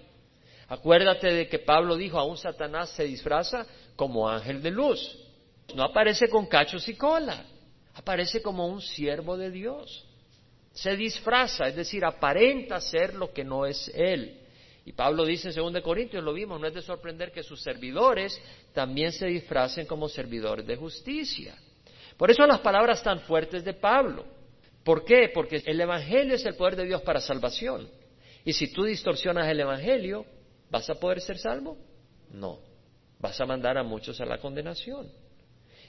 [0.68, 3.66] Acuérdate de que Pablo dijo, aún Satanás se disfraza
[3.98, 5.18] como ángel de luz.
[5.74, 7.44] No aparece con cachos y cola,
[7.94, 10.06] aparece como un siervo de Dios.
[10.72, 14.38] Se disfraza, es decir, aparenta ser lo que no es él.
[14.84, 18.40] Y Pablo dice en 2 Corintios, lo vimos, no es de sorprender que sus servidores
[18.72, 21.58] también se disfracen como servidores de justicia.
[22.16, 24.24] Por eso las palabras tan fuertes de Pablo.
[24.84, 25.32] ¿Por qué?
[25.34, 27.90] Porque el Evangelio es el poder de Dios para salvación.
[28.44, 30.24] Y si tú distorsionas el Evangelio,
[30.70, 31.76] ¿vas a poder ser salvo?
[32.30, 32.67] No.
[33.20, 35.08] Vas a mandar a muchos a la condenación.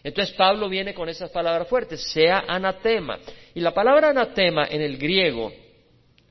[0.03, 3.19] Entonces Pablo viene con esas palabras fuertes, sea anatema.
[3.53, 5.51] Y la palabra anatema en el griego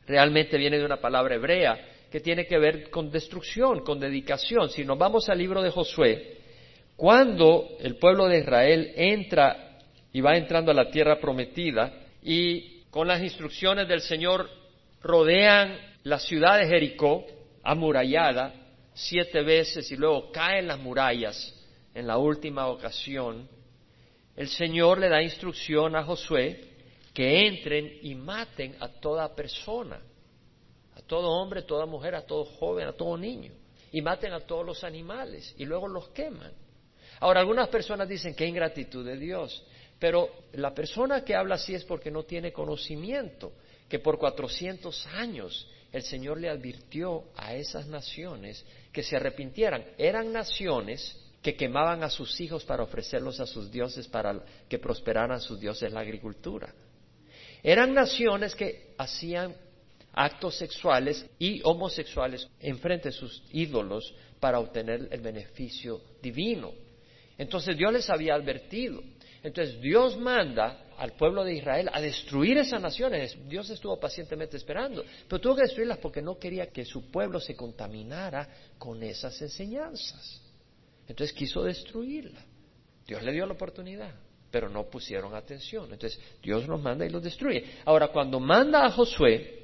[0.06, 1.78] realmente viene de una palabra hebrea
[2.10, 4.70] que tiene que ver con destrucción, con dedicación.
[4.70, 6.38] Si nos vamos al libro de Josué,
[6.96, 9.78] cuando el pueblo de Israel entra
[10.12, 14.48] y va entrando a la tierra prometida y con las instrucciones del Señor
[15.02, 17.24] rodean la ciudad de Jericó,
[17.62, 18.54] amurallada,
[18.98, 21.54] siete veces y luego caen las murallas
[21.94, 23.48] en la última ocasión,
[24.36, 26.64] el Señor le da instrucción a Josué
[27.12, 30.00] que entren y maten a toda persona
[30.98, 33.52] a todo hombre, toda mujer, a todo joven, a todo niño,
[33.92, 36.52] y maten a todos los animales y luego los queman.
[37.20, 39.64] Ahora, algunas personas dicen que ingratitud de Dios,
[39.98, 43.52] pero la persona que habla así es porque no tiene conocimiento,
[43.88, 48.64] que por cuatrocientos años el Señor le advirtió a esas naciones
[48.98, 49.84] que se arrepintieran.
[49.96, 55.40] Eran naciones que quemaban a sus hijos para ofrecerlos a sus dioses para que prosperaran
[55.40, 56.74] sus dioses la agricultura.
[57.62, 59.54] Eran naciones que hacían
[60.12, 66.72] actos sexuales y homosexuales enfrente de sus ídolos para obtener el beneficio divino.
[67.38, 69.00] Entonces Dios les había advertido.
[69.44, 73.36] Entonces Dios manda al pueblo de Israel a destruir esas naciones.
[73.48, 77.54] Dios estuvo pacientemente esperando, pero tuvo que destruirlas porque no quería que su pueblo se
[77.54, 80.42] contaminara con esas enseñanzas.
[81.06, 82.44] Entonces quiso destruirla.
[83.06, 84.12] Dios le dio la oportunidad,
[84.50, 85.84] pero no pusieron atención.
[85.92, 87.64] Entonces Dios los manda y los destruye.
[87.84, 89.54] Ahora, cuando manda a Josué,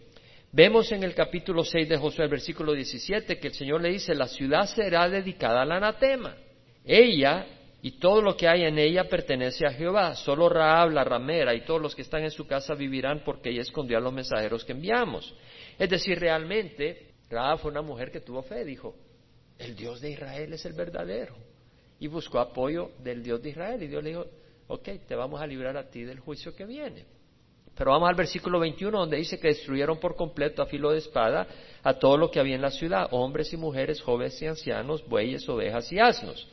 [0.57, 4.14] Vemos en el capítulo 6 de Josué, el versículo 17, que el Señor le dice,
[4.14, 6.37] la ciudad será dedicada al anatema.
[6.85, 7.44] Ella
[7.85, 10.14] y todo lo que hay en ella pertenece a Jehová.
[10.14, 13.61] Solo Raab, la ramera, y todos los que están en su casa vivirán porque ella
[13.61, 15.35] escondió a los mensajeros que enviamos.
[15.79, 18.94] Es decir, realmente, Raab fue una mujer que tuvo fe, dijo,
[19.59, 21.35] el Dios de Israel es el verdadero.
[22.01, 23.83] Y buscó apoyo del Dios de Israel.
[23.83, 24.25] Y Dios le dijo,
[24.68, 27.05] ok, te vamos a librar a ti del juicio que viene.
[27.77, 31.47] Pero vamos al versículo 21 donde dice que destruyeron por completo a filo de espada
[31.83, 35.47] a todo lo que había en la ciudad, hombres y mujeres, jóvenes y ancianos, bueyes,
[35.51, 36.49] ovejas y asnos.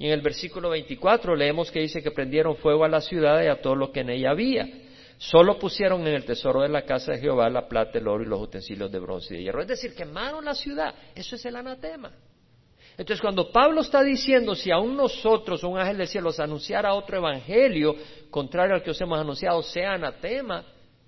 [0.00, 3.48] Y en el versículo 24 leemos que dice que prendieron fuego a la ciudad y
[3.48, 4.66] a todo lo que en ella había.
[5.18, 8.26] Solo pusieron en el tesoro de la casa de Jehová la plata, el oro y
[8.26, 9.60] los utensilios de bronce y de hierro.
[9.60, 10.94] Es decir, quemaron la ciudad.
[11.14, 12.12] Eso es el anatema.
[12.96, 17.94] Entonces, cuando Pablo está diciendo, si aún nosotros, un ángel del cielo, anunciara otro evangelio
[18.30, 20.64] contrario al que os hemos anunciado, sea anatema,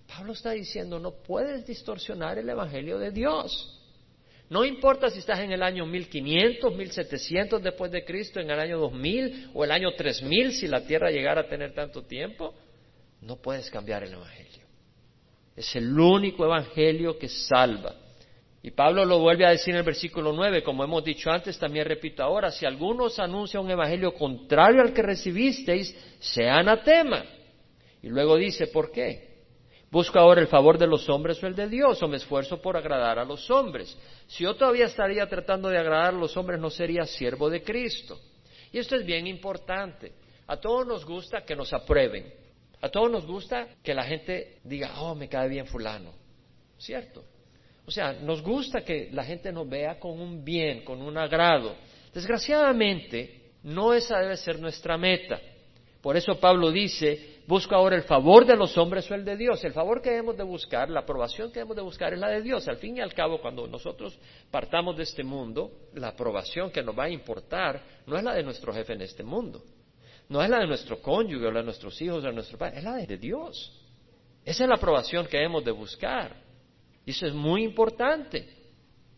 [0.07, 3.82] Pablo está diciendo, no puedes distorsionar el evangelio de Dios.
[4.53, 8.79] No importa si estás en el año 1500, 1700 después de Cristo, en el año
[8.79, 12.53] 2000 o el año 3000, si la tierra llegara a tener tanto tiempo,
[13.23, 14.67] no puedes cambiar el evangelio.
[15.57, 17.95] Es el único evangelio que salva.
[18.63, 21.87] Y Pablo lo vuelve a decir en el versículo 9, como hemos dicho antes, también
[21.87, 27.25] repito ahora, si alguno os anuncia un evangelio contrario al que recibisteis, sea anatema.
[28.03, 29.32] Y luego dice, ¿por qué?
[29.93, 32.03] ¿Busco ahora el favor de los hombres o el de Dios?
[32.03, 33.95] ¿O me esfuerzo por agradar a los hombres?
[34.27, 38.19] Si yo todavía estaría tratando de agradar a los hombres, no sería siervo de Cristo.
[38.73, 40.13] Y esto es bien importante.
[40.47, 42.33] A todos nos gusta que nos aprueben.
[42.81, 46.15] A todos nos gusta que la gente diga, oh, me cae bien fulano.
[46.79, 47.23] ¿Cierto?
[47.85, 51.77] O sea, nos gusta que la gente nos vea con un bien, con un agrado.
[52.15, 55.39] Desgraciadamente, no esa debe ser nuestra meta.
[56.03, 59.63] Por eso Pablo dice, busco ahora el favor de los hombres o el de Dios.
[59.63, 62.43] El favor que debemos de buscar, la aprobación que debemos de buscar es la de
[62.43, 62.67] Dios.
[62.67, 64.19] Al fin y al cabo, cuando nosotros
[64.51, 68.43] partamos de este mundo, la aprobación que nos va a importar no es la de
[68.43, 69.63] nuestro jefe en este mundo,
[70.29, 72.79] no es la de nuestro cónyuge o la de nuestros hijos o de nuestro padre,
[72.79, 73.79] es la de Dios.
[74.45, 76.35] Esa es la aprobación que debemos de buscar.
[77.07, 78.62] Y eso es muy importante.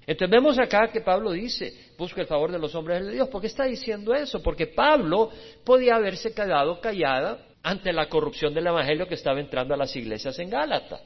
[0.07, 3.29] Entonces vemos acá que Pablo dice, busca el favor de los hombres de Dios.
[3.29, 4.43] ¿Por qué está diciendo eso?
[4.43, 5.31] Porque Pablo
[5.65, 10.39] podía haberse quedado callada ante la corrupción del Evangelio que estaba entrando a las iglesias
[10.39, 11.01] en Gálata.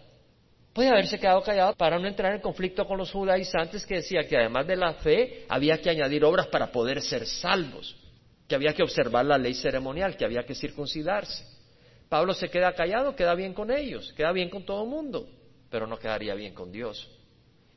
[0.73, 4.37] Podía haberse quedado callado para no entrar en conflicto con los judaizantes que decía que
[4.37, 7.97] además de la fe había que añadir obras para poder ser salvos,
[8.49, 11.45] que había que observar la ley ceremonial, que había que circuncidarse.
[12.09, 15.29] Pablo se queda callado, queda bien con ellos, queda bien con todo el mundo,
[15.71, 17.09] pero no quedaría bien con Dios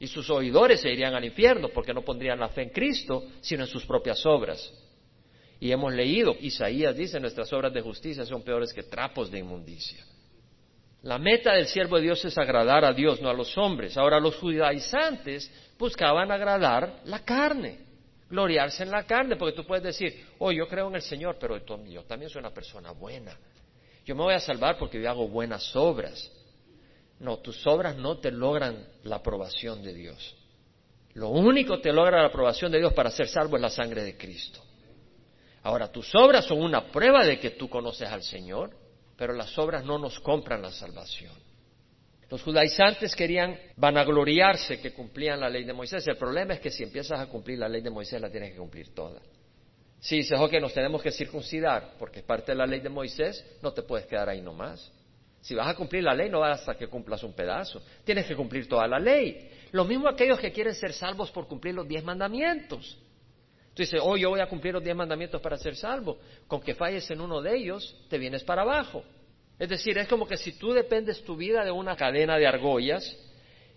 [0.01, 3.65] y sus oidores se irían al infierno porque no pondrían la fe en Cristo, sino
[3.65, 4.73] en sus propias obras.
[5.59, 10.03] Y hemos leído, Isaías dice, nuestras obras de justicia son peores que trapos de inmundicia.
[11.03, 13.95] La meta del siervo de Dios es agradar a Dios, no a los hombres.
[13.95, 17.81] Ahora los judaizantes buscaban agradar la carne,
[18.27, 21.63] gloriarse en la carne, porque tú puedes decir, oh, yo creo en el Señor, pero
[21.85, 23.37] yo también soy una persona buena.
[24.03, 26.40] Yo me voy a salvar porque yo hago buenas obras.
[27.21, 30.35] No, tus obras no te logran la aprobación de Dios.
[31.13, 34.03] Lo único que te logra la aprobación de Dios para ser salvo es la sangre
[34.03, 34.59] de Cristo.
[35.61, 38.71] Ahora, tus obras son una prueba de que tú conoces al Señor,
[39.15, 41.33] pero las obras no nos compran la salvación.
[42.27, 46.07] Los judaizantes querían vanagloriarse que cumplían la ley de Moisés.
[46.07, 48.57] El problema es que si empiezas a cumplir la ley de Moisés, la tienes que
[48.57, 49.21] cumplir toda.
[49.99, 53.45] Si dices, ok, nos tenemos que circuncidar porque es parte de la ley de Moisés,
[53.61, 54.91] no te puedes quedar ahí nomás.
[55.41, 57.81] Si vas a cumplir la ley, no basta que cumplas un pedazo.
[58.03, 59.49] Tienes que cumplir toda la ley.
[59.71, 62.97] Lo mismo aquellos que quieren ser salvos por cumplir los diez mandamientos.
[63.73, 66.19] Tú dices, oh, yo voy a cumplir los diez mandamientos para ser salvo.
[66.47, 69.03] Con que falles en uno de ellos, te vienes para abajo.
[69.57, 73.17] Es decir, es como que si tú dependes tu vida de una cadena de argollas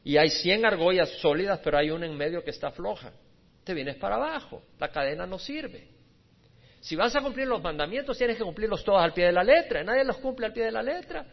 [0.03, 3.13] y hay cien argollas sólidas, pero hay una en medio que está floja,
[3.65, 4.63] te vienes para abajo.
[4.79, 5.89] La cadena no sirve.
[6.81, 9.83] Si vas a cumplir los mandamientos, tienes que cumplirlos todos al pie de la letra.
[9.83, 11.25] Nadie los cumple al pie de la letra.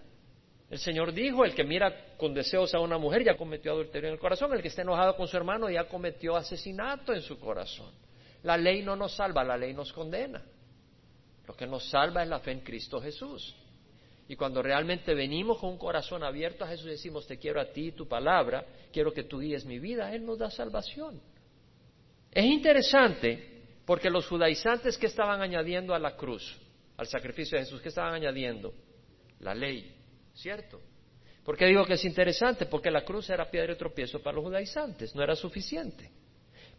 [0.72, 4.14] El Señor dijo, el que mira con deseos a una mujer ya cometió adulterio en
[4.14, 7.92] el corazón, el que esté enojado con su hermano ya cometió asesinato en su corazón.
[8.44, 10.42] La ley no nos salva, la ley nos condena.
[11.46, 13.54] Lo que nos salva es la fe en Cristo Jesús.
[14.30, 17.66] Y cuando realmente venimos con un corazón abierto a Jesús y decimos, te quiero a
[17.66, 21.22] ti tu palabra, quiero que tú guíes mi vida, Él nos da salvación.
[22.32, 26.58] Es interesante porque los judaizantes que estaban añadiendo a la cruz,
[26.96, 28.74] al sacrificio de Jesús, ¿qué estaban añadiendo?
[29.42, 29.98] La ley.
[30.34, 30.82] ¿Cierto?
[31.44, 32.66] ¿Por qué digo que es interesante?
[32.66, 36.12] Porque la cruz era piedra de tropiezo para los judaizantes, no era suficiente.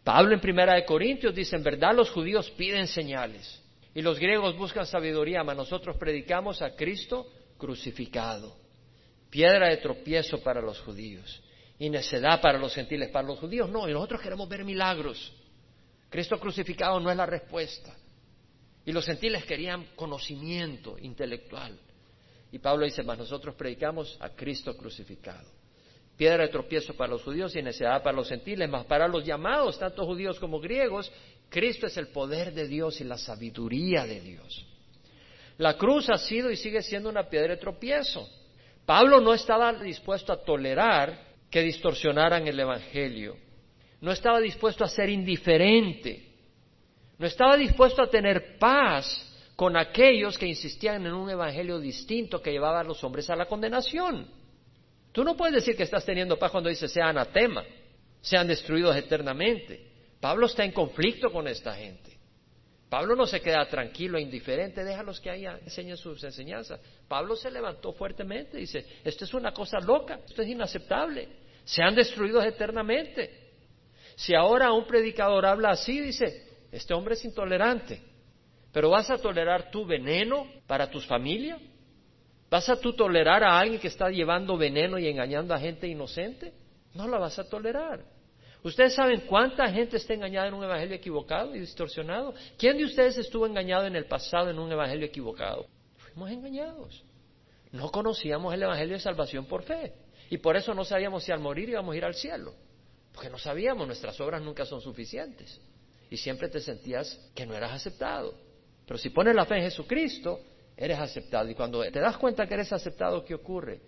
[0.03, 3.61] Pablo en Primera de Corintios dice, en verdad los judíos piden señales
[3.93, 8.57] y los griegos buscan sabiduría, mas nosotros predicamos a Cristo crucificado.
[9.29, 11.41] Piedra de tropiezo para los judíos
[11.79, 13.09] y necedad para los gentiles.
[13.09, 15.33] Para los judíos no, y nosotros queremos ver milagros.
[16.09, 17.95] Cristo crucificado no es la respuesta.
[18.85, 21.79] Y los gentiles querían conocimiento intelectual.
[22.53, 25.49] Y Pablo dice, más nosotros predicamos a Cristo crucificado.
[26.15, 29.79] Piedra de tropiezo para los judíos y necesidad para los gentiles, más para los llamados,
[29.79, 31.11] tanto judíos como griegos,
[31.49, 34.67] Cristo es el poder de Dios y la sabiduría de Dios.
[35.57, 38.29] La cruz ha sido y sigue siendo una piedra de tropiezo.
[38.85, 43.35] Pablo no estaba dispuesto a tolerar que distorsionaran el Evangelio.
[43.99, 46.23] No estaba dispuesto a ser indiferente.
[47.17, 52.51] No estaba dispuesto a tener paz con aquellos que insistían en un evangelio distinto que
[52.51, 54.27] llevaba a los hombres a la condenación.
[55.11, 57.63] Tú no puedes decir que estás teniendo paz cuando dice sea anatema,
[58.21, 59.91] sean destruidos eternamente.
[60.19, 62.13] Pablo está en conflicto con esta gente.
[62.89, 66.79] Pablo no se queda tranquilo e indiferente, déjalos que haya, enseñen sus enseñanzas.
[67.07, 71.27] Pablo se levantó fuertemente, dice, esto es una cosa loca, esto es inaceptable,
[71.63, 73.51] sean destruidos eternamente.
[74.15, 77.99] Si ahora un predicador habla así, dice, este hombre es intolerante,
[78.73, 81.61] pero ¿vas a tolerar tu veneno para tus familias?
[82.49, 86.53] ¿Vas a tú tolerar a alguien que está llevando veneno y engañando a gente inocente?
[86.95, 88.03] No la vas a tolerar.
[88.63, 92.33] ¿Ustedes saben cuánta gente está engañada en un evangelio equivocado y distorsionado?
[92.57, 95.67] ¿Quién de ustedes estuvo engañado en el pasado en un evangelio equivocado?
[95.97, 97.03] Fuimos engañados.
[97.71, 99.93] No conocíamos el evangelio de salvación por fe.
[100.29, 102.53] Y por eso no sabíamos si al morir íbamos a ir al cielo.
[103.13, 105.59] Porque no sabíamos, nuestras obras nunca son suficientes.
[106.09, 108.33] Y siempre te sentías que no eras aceptado.
[108.85, 110.39] Pero si pones la fe en Jesucristo,
[110.75, 111.49] Eres aceptado.
[111.49, 113.81] Y cuando te das cuenta que eres aceptado, ¿qué ocurre?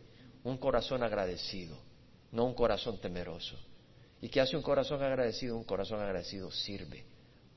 [0.43, 1.78] Un corazón agradecido,
[2.32, 3.58] no un corazón temeroso.
[4.22, 5.58] ¿Y qué hace un corazón agradecido?
[5.58, 7.04] Un corazón agradecido sirve.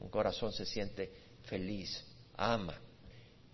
[0.01, 1.13] Un corazón se siente
[1.45, 2.05] feliz,
[2.37, 2.75] ama.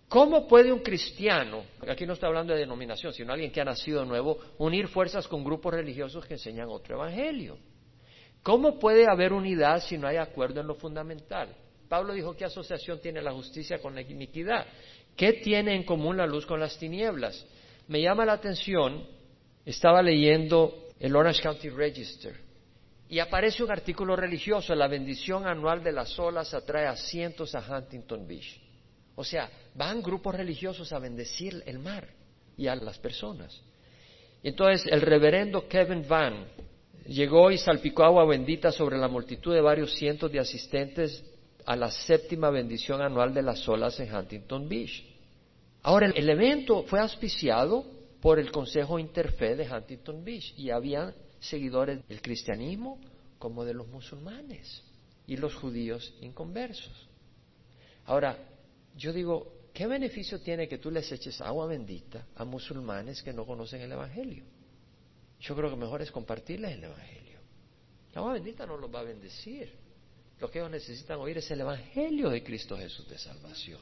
[0.07, 4.01] ¿Cómo puede un cristiano, aquí no está hablando de denominación, sino alguien que ha nacido
[4.01, 7.57] de nuevo, unir fuerzas con grupos religiosos que enseñan otro evangelio?
[8.43, 11.55] ¿Cómo puede haber unidad si no hay acuerdo en lo fundamental?
[11.87, 14.65] Pablo dijo que asociación tiene la justicia con la iniquidad.
[15.15, 17.45] ¿Qué tiene en común la luz con las tinieblas?
[17.87, 19.05] Me llama la atención,
[19.65, 22.45] estaba leyendo el Orange County Register
[23.07, 27.59] y aparece un artículo religioso, la bendición anual de las olas atrae a cientos a
[27.59, 28.59] Huntington Beach.
[29.15, 32.07] O sea, van grupos religiosos a bendecir el mar
[32.57, 33.61] y a las personas.
[34.41, 36.47] Entonces el reverendo Kevin Van
[37.05, 41.23] llegó y salpicó agua bendita sobre la multitud de varios cientos de asistentes
[41.65, 45.03] a la séptima bendición anual de las olas en Huntington Beach.
[45.83, 47.85] Ahora, el evento fue auspiciado
[48.21, 52.99] por el Consejo Interfe de Huntington Beach y había seguidores del cristianismo
[53.37, 54.83] como de los musulmanes
[55.27, 57.07] y los judíos inconversos.
[58.05, 58.37] Ahora,
[58.95, 63.45] yo digo, ¿qué beneficio tiene que tú les eches agua bendita a musulmanes que no
[63.45, 64.43] conocen el Evangelio?
[65.39, 67.39] Yo creo que mejor es compartirles el Evangelio.
[68.13, 69.84] La agua bendita no los va a bendecir.
[70.39, 73.81] Lo que ellos necesitan oír es el Evangelio de Cristo Jesús de salvación.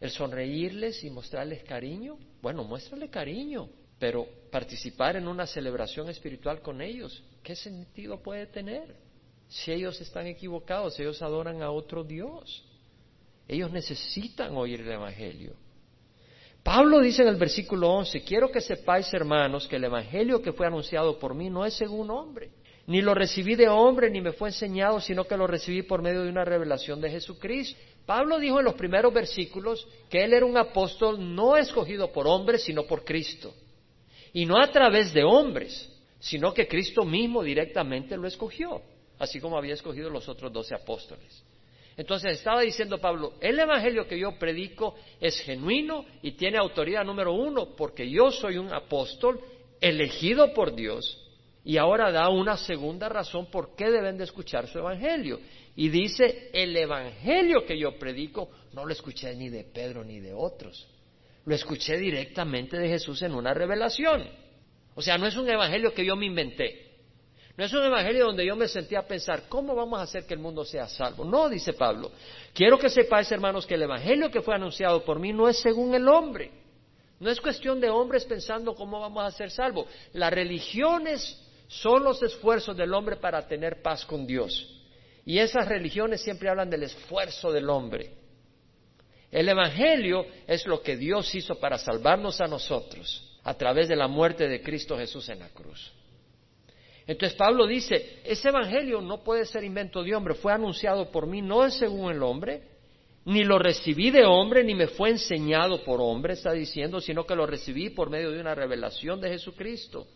[0.00, 3.68] El sonreírles y mostrarles cariño, bueno, muéstrale cariño,
[3.98, 8.94] pero participar en una celebración espiritual con ellos, ¿qué sentido puede tener?
[9.48, 12.64] Si ellos están equivocados, ellos adoran a otro Dios.
[13.46, 15.54] Ellos necesitan oír el Evangelio.
[16.62, 20.66] Pablo dice en el versículo 11, quiero que sepáis, hermanos, que el Evangelio que fue
[20.66, 22.50] anunciado por mí no es según hombre,
[22.86, 26.22] ni lo recibí de hombre, ni me fue enseñado, sino que lo recibí por medio
[26.22, 27.80] de una revelación de Jesucristo.
[28.04, 32.62] Pablo dijo en los primeros versículos que él era un apóstol no escogido por hombres,
[32.62, 33.54] sino por Cristo.
[34.34, 38.82] Y no a través de hombres, sino que Cristo mismo directamente lo escogió,
[39.18, 41.42] así como había escogido los otros doce apóstoles.
[41.96, 47.32] Entonces estaba diciendo Pablo, el Evangelio que yo predico es genuino y tiene autoridad número
[47.32, 49.40] uno porque yo soy un apóstol
[49.80, 51.23] elegido por Dios
[51.64, 55.40] y ahora da una segunda razón por qué deben de escuchar su Evangelio.
[55.74, 60.34] Y dice, el Evangelio que yo predico no lo escuché ni de Pedro ni de
[60.34, 60.86] otros,
[61.46, 64.28] lo escuché directamente de Jesús en una revelación.
[64.94, 66.84] O sea, no es un Evangelio que yo me inventé.
[67.56, 70.34] No es un evangelio donde yo me sentía a pensar, ¿cómo vamos a hacer que
[70.34, 71.24] el mundo sea salvo?
[71.24, 72.10] No, dice Pablo.
[72.52, 75.94] Quiero que sepáis, hermanos, que el evangelio que fue anunciado por mí no es según
[75.94, 76.50] el hombre.
[77.20, 79.86] No es cuestión de hombres pensando cómo vamos a ser salvos.
[80.14, 84.70] Las religiones son los esfuerzos del hombre para tener paz con Dios.
[85.24, 88.12] Y esas religiones siempre hablan del esfuerzo del hombre.
[89.30, 94.08] El Evangelio es lo que Dios hizo para salvarnos a nosotros a través de la
[94.08, 95.92] muerte de Cristo Jesús en la cruz.
[97.06, 101.42] Entonces Pablo dice, ese evangelio no puede ser invento de hombre, fue anunciado por mí,
[101.42, 102.62] no es según el hombre,
[103.26, 107.34] ni lo recibí de hombre, ni me fue enseñado por hombre, está diciendo, sino que
[107.34, 110.06] lo recibí por medio de una revelación de Jesucristo.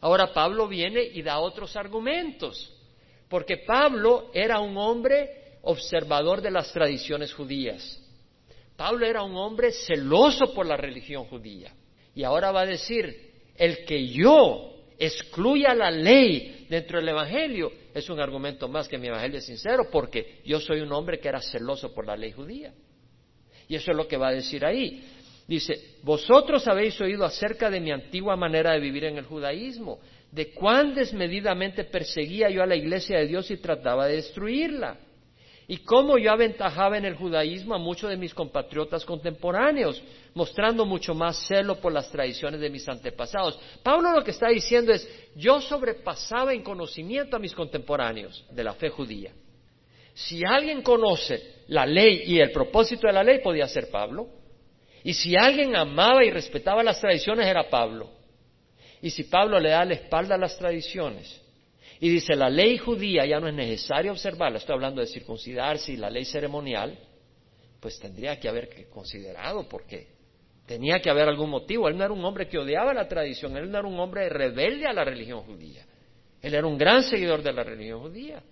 [0.00, 2.72] Ahora Pablo viene y da otros argumentos,
[3.28, 8.00] porque Pablo era un hombre observador de las tradiciones judías.
[8.76, 11.74] Pablo era un hombre celoso por la religión judía.
[12.14, 18.08] Y ahora va a decir, el que yo excluya la ley dentro del Evangelio, es
[18.08, 21.40] un argumento más que mi Evangelio es sincero, porque yo soy un hombre que era
[21.40, 22.72] celoso por la ley judía.
[23.68, 25.17] Y eso es lo que va a decir ahí.
[25.48, 29.98] Dice, vosotros habéis oído acerca de mi antigua manera de vivir en el judaísmo,
[30.30, 34.98] de cuán desmedidamente perseguía yo a la iglesia de Dios y trataba de destruirla
[35.70, 41.14] y cómo yo aventajaba en el judaísmo a muchos de mis compatriotas contemporáneos, mostrando mucho
[41.14, 43.60] más celo por las tradiciones de mis antepasados.
[43.82, 48.72] Pablo lo que está diciendo es, yo sobrepasaba en conocimiento a mis contemporáneos de la
[48.72, 49.30] fe judía.
[50.14, 54.26] Si alguien conoce la ley y el propósito de la ley, podía ser Pablo.
[55.04, 58.10] Y si alguien amaba y respetaba las tradiciones, era Pablo.
[59.00, 61.40] Y si Pablo le da la espalda a las tradiciones,
[62.00, 65.96] y dice, la ley judía ya no es necesario observarla, estoy hablando de circuncidarse y
[65.96, 66.96] la ley ceremonial,
[67.80, 70.06] pues tendría que haber considerado porque
[70.66, 71.88] tenía que haber algún motivo.
[71.88, 74.86] Él no era un hombre que odiaba la tradición, él no era un hombre rebelde
[74.86, 75.84] a la religión judía.
[76.40, 78.42] Él era un gran seguidor de la religión judía.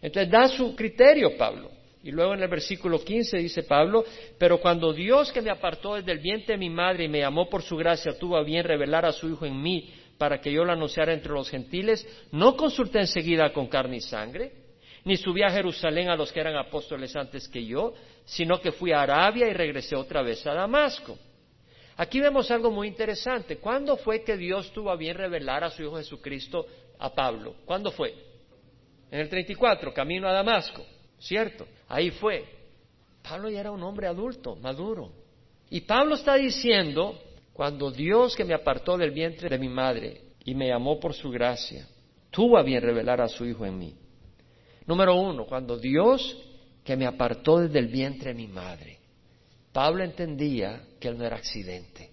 [0.00, 1.70] Entonces da su criterio Pablo.
[2.02, 4.04] Y luego en el versículo 15 dice Pablo,
[4.38, 7.48] pero cuando Dios que me apartó desde el vientre de mi madre y me llamó
[7.48, 10.64] por su gracia tuvo a bien revelar a su Hijo en mí para que yo
[10.64, 14.52] lo anunciara entre los gentiles, no consulté enseguida con carne y sangre,
[15.04, 17.94] ni subí a Jerusalén a los que eran apóstoles antes que yo,
[18.24, 21.16] sino que fui a Arabia y regresé otra vez a Damasco.
[21.96, 23.58] Aquí vemos algo muy interesante.
[23.58, 26.66] ¿Cuándo fue que Dios tuvo a bien revelar a su Hijo Jesucristo
[26.98, 27.56] a Pablo?
[27.64, 28.14] ¿Cuándo fue?
[29.10, 30.84] En el 34, camino a Damasco,
[31.18, 31.66] ¿cierto?
[31.88, 32.44] Ahí fue.
[33.22, 35.12] Pablo ya era un hombre adulto, maduro.
[35.70, 37.18] Y Pablo está diciendo,
[37.52, 41.30] cuando Dios que me apartó del vientre de mi madre y me llamó por su
[41.30, 41.86] gracia,
[42.30, 43.94] tuvo a bien revelar a su Hijo en mí.
[44.86, 46.36] Número uno, cuando Dios
[46.82, 48.98] que me apartó desde el vientre de mi madre.
[49.72, 52.12] Pablo entendía que él no era accidente.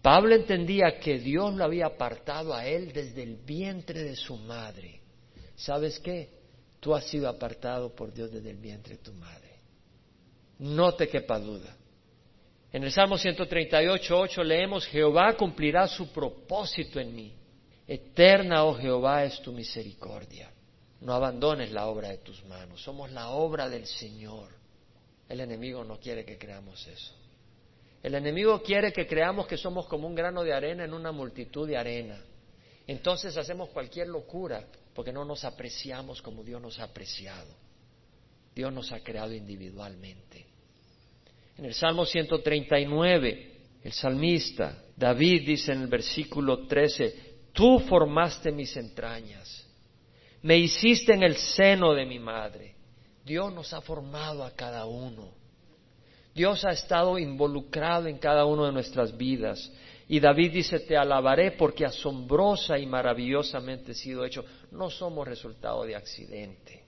[0.00, 5.00] Pablo entendía que Dios lo había apartado a él desde el vientre de su madre.
[5.56, 6.30] ¿Sabes qué?
[6.86, 9.58] Tú has sido apartado por Dios desde el vientre de tu madre.
[10.60, 11.76] No te quepa duda.
[12.72, 17.34] En el Salmo 138, 8 leemos, Jehová cumplirá su propósito en mí.
[17.88, 20.48] Eterna, oh Jehová, es tu misericordia.
[21.00, 22.80] No abandones la obra de tus manos.
[22.80, 24.50] Somos la obra del Señor.
[25.28, 27.16] El enemigo no quiere que creamos eso.
[28.00, 31.66] El enemigo quiere que creamos que somos como un grano de arena en una multitud
[31.66, 32.22] de arena.
[32.86, 34.64] Entonces hacemos cualquier locura
[34.96, 37.54] porque no nos apreciamos como Dios nos ha apreciado.
[38.54, 40.46] Dios nos ha creado individualmente.
[41.58, 43.52] En el Salmo 139,
[43.84, 49.66] el salmista David dice en el versículo 13, tú formaste mis entrañas
[50.46, 52.76] me hiciste en el seno de mi madre.
[53.24, 55.32] Dios nos ha formado a cada uno.
[56.32, 59.72] Dios ha estado involucrado en cada una de nuestras vidas.
[60.08, 64.44] Y David dice, te alabaré porque asombrosa y maravillosamente he sido hecho.
[64.70, 66.84] No somos resultado de accidente.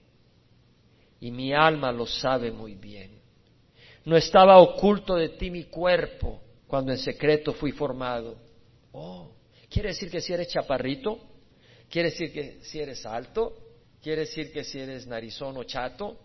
[1.19, 3.19] Y mi alma lo sabe muy bien.
[4.05, 8.37] No estaba oculto de ti mi cuerpo cuando en secreto fui formado.
[8.93, 9.31] Oh,
[9.69, 11.19] ¿quiere decir que si eres chaparrito?
[11.89, 13.57] Quiere decir que si eres alto,
[14.01, 16.17] quiere decir que si eres narizón o chato,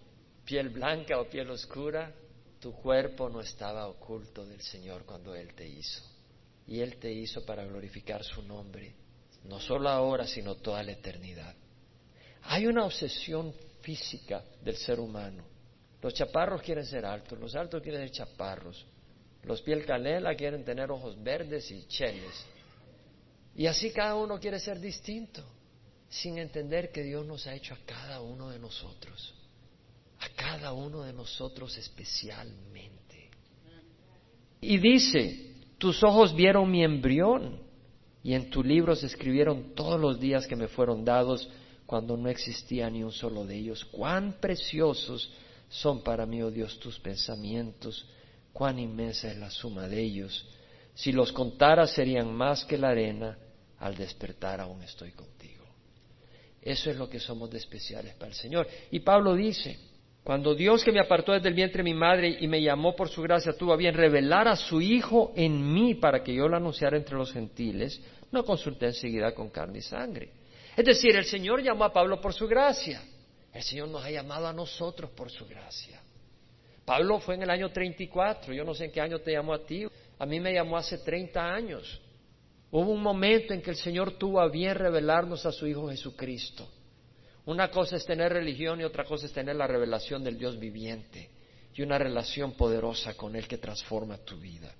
[0.44, 2.12] piel blanca o piel oscura,
[2.60, 6.13] tu cuerpo no estaba oculto del Señor cuando Él te hizo.
[6.66, 8.94] Y Él te hizo para glorificar su nombre,
[9.44, 11.54] no solo ahora, sino toda la eternidad.
[12.42, 15.44] Hay una obsesión física del ser humano.
[16.00, 18.84] Los chaparros quieren ser altos, los altos quieren ser chaparros,
[19.44, 22.46] los piel canela quieren tener ojos verdes y cheles.
[23.56, 25.44] Y así cada uno quiere ser distinto
[26.08, 29.34] sin entender que Dios nos ha hecho a cada uno de nosotros,
[30.20, 33.30] a cada uno de nosotros especialmente.
[34.60, 37.58] Y dice, tus ojos vieron mi embrión
[38.22, 41.48] y en tu libro se escribieron todos los días que me fueron dados
[41.86, 43.84] cuando no existía ni un solo de ellos.
[43.84, 45.30] Cuán preciosos
[45.68, 48.06] son para mí, oh Dios, tus pensamientos,
[48.52, 50.46] cuán inmensa es la suma de ellos.
[50.94, 53.36] Si los contara serían más que la arena,
[53.80, 55.64] al despertar aún estoy contigo.
[56.62, 58.66] Eso es lo que somos de especiales para el Señor.
[58.90, 59.78] Y Pablo dice,
[60.24, 63.10] cuando Dios que me apartó desde el vientre de mi madre y me llamó por
[63.10, 66.56] su gracia tuvo a bien revelar a su Hijo en mí para que yo lo
[66.56, 68.00] anunciara entre los gentiles,
[68.32, 70.30] no consulté enseguida con carne y sangre.
[70.74, 73.02] Es decir, el Señor llamó a Pablo por su gracia.
[73.52, 76.00] El Señor nos ha llamado a nosotros por su gracia.
[76.86, 79.64] Pablo fue en el año 34, yo no sé en qué año te llamó a
[79.64, 79.86] ti,
[80.18, 82.00] a mí me llamó hace 30 años.
[82.70, 86.66] Hubo un momento en que el Señor tuvo a bien revelarnos a su Hijo Jesucristo.
[87.46, 91.30] Una cosa es tener religión y otra cosa es tener la revelación del Dios viviente
[91.74, 94.72] y una relación poderosa con Él que transforma tu vida.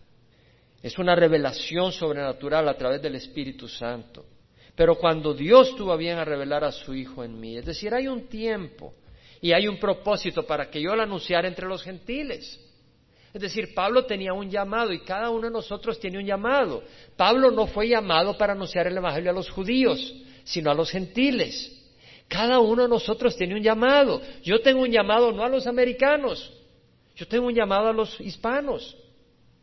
[0.82, 4.26] Es una revelación sobrenatural a través del Espíritu Santo.
[4.74, 8.08] Pero cuando Dios tuvo bien a revelar a su Hijo en mí, es decir, hay
[8.08, 8.94] un tiempo
[9.40, 12.60] y hay un propósito para que yo lo anunciara entre los gentiles.
[13.32, 16.84] Es decir, Pablo tenía un llamado y cada uno de nosotros tiene un llamado.
[17.16, 21.73] Pablo no fue llamado para anunciar el Evangelio a los judíos, sino a los gentiles.
[22.28, 24.20] Cada uno de nosotros tiene un llamado.
[24.42, 26.52] Yo tengo un llamado no a los americanos,
[27.16, 28.96] yo tengo un llamado a los hispanos.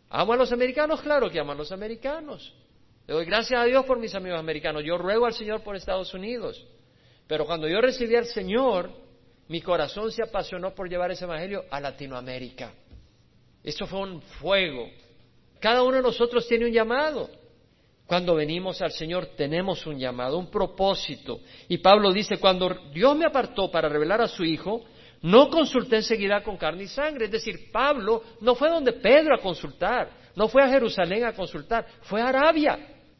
[0.09, 1.01] ¿Amo a los americanos?
[1.01, 2.53] Claro que amo a los americanos.
[3.07, 4.83] Le doy gracias a Dios por mis amigos americanos.
[4.85, 6.65] Yo ruego al Señor por Estados Unidos.
[7.27, 8.89] Pero cuando yo recibí al Señor,
[9.47, 12.73] mi corazón se apasionó por llevar ese Evangelio a Latinoamérica.
[13.63, 14.89] Esto fue un fuego.
[15.59, 17.29] Cada uno de nosotros tiene un llamado.
[18.11, 21.39] Cuando venimos al Señor tenemos un llamado, un propósito.
[21.69, 24.83] Y Pablo dice, cuando Dios me apartó para revelar a su Hijo,
[25.21, 27.27] no consulté enseguida con carne y sangre.
[27.27, 31.85] Es decir, Pablo no fue donde Pedro a consultar, no fue a Jerusalén a consultar,
[32.01, 32.79] fue a Arabia.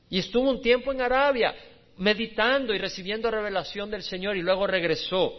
[0.09, 1.55] Y estuvo un tiempo en Arabia
[1.95, 5.31] meditando y recibiendo revelación del Señor y luego regresó.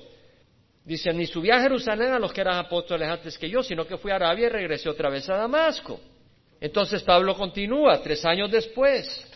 [0.83, 3.99] Dice, ni subí a Jerusalén a los que eran apóstoles antes que yo, sino que
[3.99, 6.01] fui a Arabia y regresé otra vez a Damasco.
[6.59, 9.29] Entonces Pablo continúa, tres años después,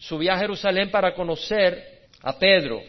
[0.00, 2.80] subí a Jerusalén para conocer a Pedro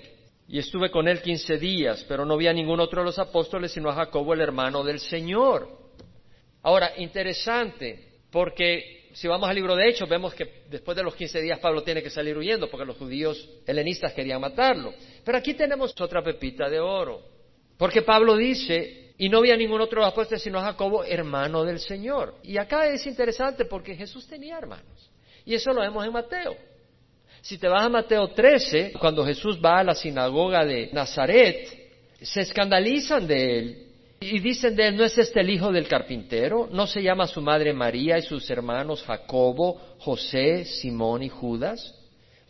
[0.47, 3.71] y estuve con él quince días, pero no vi a ningún otro de los apóstoles
[3.71, 5.67] sino a Jacobo, el hermano del Señor.
[6.63, 11.41] Ahora, interesante, porque si vamos al libro de Hechos, vemos que después de los quince
[11.41, 14.93] días Pablo tiene que salir huyendo porque los judíos helenistas querían matarlo.
[15.25, 17.21] Pero aquí tenemos otra pepita de oro,
[17.77, 21.79] porque Pablo dice, y no vi a ningún otro apóstoles sino a Jacobo, hermano del
[21.79, 22.35] Señor.
[22.43, 25.11] Y acá es interesante porque Jesús tenía hermanos,
[25.45, 26.70] y eso lo vemos en Mateo.
[27.41, 31.67] Si te vas a Mateo 13, cuando Jesús va a la sinagoga de Nazaret,
[32.21, 33.87] se escandalizan de él
[34.19, 36.69] y dicen de él, ¿no es este el hijo del carpintero?
[36.71, 41.95] ¿No se llama su madre María y sus hermanos Jacobo, José, Simón y Judas?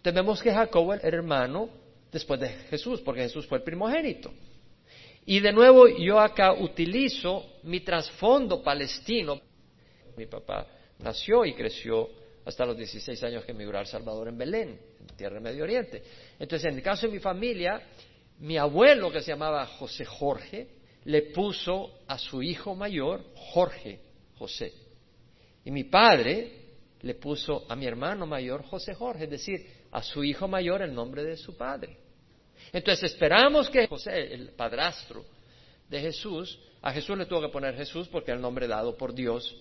[0.04, 1.70] Entonces que Jacobo era hermano
[2.12, 4.34] después de Jesús, porque Jesús fue el primogénito.
[5.26, 9.40] Y de nuevo yo acá utilizo mi trasfondo palestino.
[10.18, 10.68] Mi papá
[11.00, 12.10] nació y creció
[12.46, 15.64] hasta los 16 años que emigró a El Salvador en Belén, en tierra del Medio
[15.64, 16.04] Oriente.
[16.40, 17.82] Entonces, en el caso de mi familia,
[18.40, 20.68] mi abuelo, que se llamaba José Jorge,
[21.06, 24.00] le puso a su hijo mayor Jorge
[24.38, 24.74] José.
[25.64, 26.62] Y mi padre
[27.02, 30.94] le puso a mi hermano mayor José Jorge, es decir, a su hijo mayor el
[30.94, 31.98] nombre de su padre.
[32.72, 35.26] Entonces esperamos que José, el padrastro
[35.90, 39.14] de Jesús, a Jesús le tuvo que poner Jesús porque era el nombre dado por
[39.14, 39.56] Dios,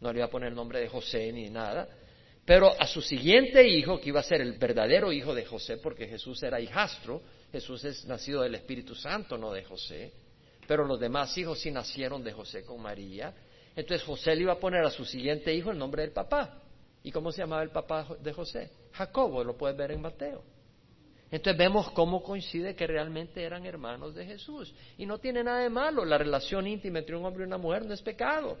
[0.00, 1.88] no le iba a poner el nombre de José ni nada,
[2.44, 6.06] pero a su siguiente hijo, que iba a ser el verdadero hijo de José, porque
[6.06, 10.12] Jesús era hijastro, Jesús es nacido del Espíritu Santo, no de José,
[10.66, 13.34] pero los demás hijos sí nacieron de José con María.
[13.76, 16.60] Entonces José le iba a poner a su siguiente hijo el nombre del papá.
[17.02, 18.70] ¿Y cómo se llamaba el papá de José?
[18.92, 20.42] Jacobo, lo puedes ver en Mateo.
[21.30, 24.72] Entonces vemos cómo coincide que realmente eran hermanos de Jesús.
[24.96, 27.84] Y no tiene nada de malo, la relación íntima entre un hombre y una mujer
[27.84, 28.56] no es pecado.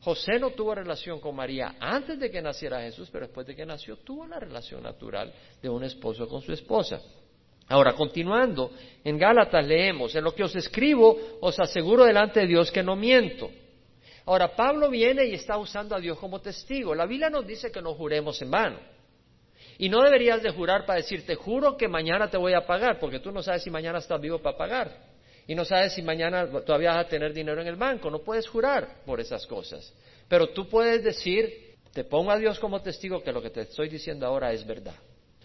[0.00, 3.66] José no tuvo relación con María antes de que naciera Jesús, pero después de que
[3.66, 7.00] nació tuvo la relación natural de un esposo con su esposa.
[7.68, 8.70] Ahora, continuando,
[9.04, 12.96] en Gálatas leemos, en lo que os escribo, os aseguro delante de Dios que no
[12.96, 13.50] miento.
[14.24, 16.94] Ahora, Pablo viene y está usando a Dios como testigo.
[16.94, 18.78] La Biblia nos dice que no juremos en vano.
[19.76, 22.98] Y no deberías de jurar para decir, te juro que mañana te voy a pagar,
[22.98, 25.17] porque tú no sabes si mañana estás vivo para pagar
[25.48, 28.10] y no sabes si mañana todavía vas a tener dinero en el banco.
[28.10, 29.94] No puedes jurar por esas cosas.
[30.28, 33.88] Pero tú puedes decir, te pongo a Dios como testigo que lo que te estoy
[33.88, 34.96] diciendo ahora es verdad.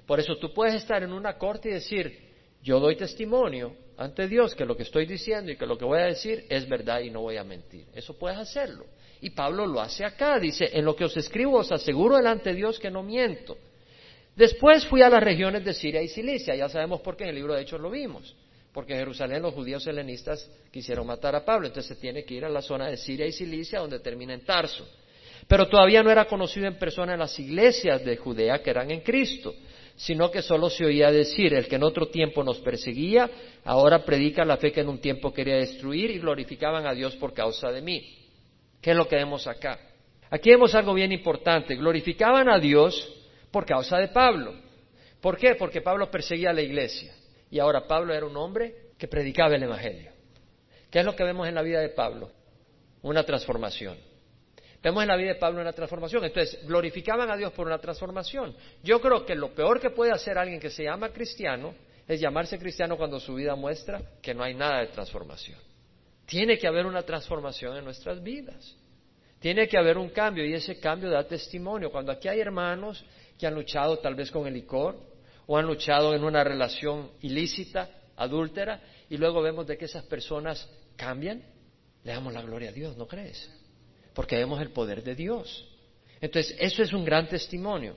[0.05, 2.19] Por eso tú puedes estar en una corte y decir,
[2.61, 5.99] yo doy testimonio ante Dios que lo que estoy diciendo y que lo que voy
[5.99, 7.87] a decir es verdad y no voy a mentir.
[7.93, 8.85] Eso puedes hacerlo.
[9.21, 10.37] Y Pablo lo hace acá.
[10.37, 13.57] Dice, en lo que os escribo os aseguro delante de Dios que no miento.
[14.35, 16.55] Después fui a las regiones de Siria y Cilicia.
[16.55, 18.35] Ya sabemos por qué en el libro de Hechos lo vimos
[18.73, 22.43] porque en Jerusalén los judíos helenistas quisieron matar a Pablo, entonces se tiene que ir
[22.43, 24.85] a la zona de Siria y Cilicia, donde termina en Tarso.
[25.47, 29.01] Pero todavía no era conocido en persona en las iglesias de Judea que eran en
[29.01, 29.53] Cristo,
[29.95, 33.29] sino que solo se oía decir, el que en otro tiempo nos perseguía,
[33.63, 37.33] ahora predica la fe que en un tiempo quería destruir y glorificaban a Dios por
[37.33, 38.17] causa de mí.
[38.81, 39.79] ¿Qué es lo que vemos acá?
[40.31, 43.07] Aquí vemos algo bien importante, glorificaban a Dios
[43.51, 44.55] por causa de Pablo.
[45.21, 45.53] ¿Por qué?
[45.55, 47.13] Porque Pablo perseguía a la iglesia.
[47.53, 50.11] Y ahora Pablo era un hombre que predicaba el Evangelio.
[50.89, 52.31] ¿Qué es lo que vemos en la vida de Pablo?
[53.03, 53.95] Una transformación.
[54.81, 56.25] Vemos en la vida de Pablo una transformación.
[56.25, 58.55] Entonces, glorificaban a Dios por una transformación.
[58.81, 61.75] Yo creo que lo peor que puede hacer alguien que se llama cristiano
[62.07, 65.59] es llamarse cristiano cuando su vida muestra que no hay nada de transformación.
[66.25, 68.75] Tiene que haber una transformación en nuestras vidas.
[69.37, 71.91] Tiene que haber un cambio y ese cambio da testimonio.
[71.91, 73.05] Cuando aquí hay hermanos
[73.37, 75.12] que han luchado tal vez con el licor,
[75.47, 80.69] o han luchado en una relación ilícita, adúltera, y luego vemos de que esas personas
[80.95, 81.43] cambian,
[82.03, 83.49] le damos la gloria a Dios, ¿no crees?
[84.13, 85.67] Porque vemos el poder de Dios.
[86.21, 87.95] Entonces, eso es un gran testimonio.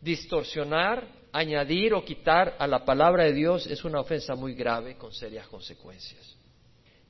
[0.00, 5.12] Distorsionar, añadir o quitar a la palabra de Dios es una ofensa muy grave con
[5.12, 6.36] serias consecuencias.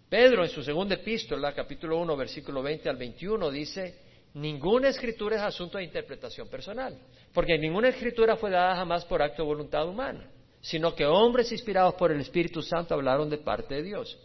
[0.08, 4.03] Pedro en su segunda epístola, capítulo 1, versículo 20 al 21, dice,
[4.34, 6.98] ninguna escritura es asunto de interpretación personal.
[7.32, 10.28] Porque ninguna escritura fue dada jamás por acto de voluntad humana,
[10.60, 14.18] sino que hombres inspirados por el Espíritu Santo hablaron de parte de Dios.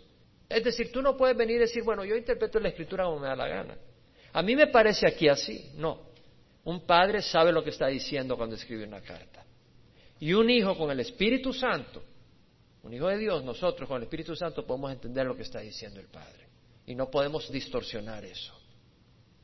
[0.47, 3.27] Es decir, tú no puedes venir y decir, bueno, yo interpreto la escritura como me
[3.27, 3.77] da la gana.
[4.33, 5.71] A mí me parece aquí así.
[5.75, 6.09] No.
[6.65, 9.45] Un padre sabe lo que está diciendo cuando escribe una carta.
[10.19, 12.03] Y un hijo con el Espíritu Santo,
[12.83, 15.99] un hijo de Dios, nosotros con el Espíritu Santo podemos entender lo que está diciendo
[15.99, 16.47] el Padre.
[16.85, 18.58] Y no podemos distorsionar eso.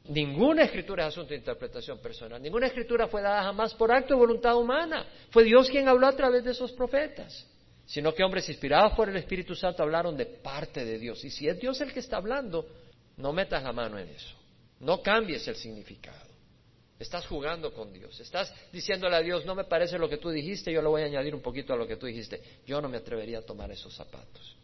[0.08, 2.42] Ninguna escritura es asunto de interpretación personal.
[2.42, 5.06] Ninguna escritura fue dada jamás por acto de voluntad humana.
[5.32, 7.48] Fue Dios quien habló a través de esos profetas.
[7.88, 11.24] Sino que hombres inspirados por el Espíritu Santo hablaron de parte de Dios.
[11.24, 12.68] Y si es Dios el que está hablando,
[13.18, 14.36] no metas la mano en eso.
[14.80, 16.26] No cambies el significado.
[17.00, 18.20] Estás jugando con Dios.
[18.20, 21.06] Estás diciéndole a Dios, no me parece lo que tú dijiste, yo le voy a
[21.06, 22.42] añadir un poquito a lo que tú dijiste.
[22.66, 24.56] Yo no me atrevería a tomar esos zapatos.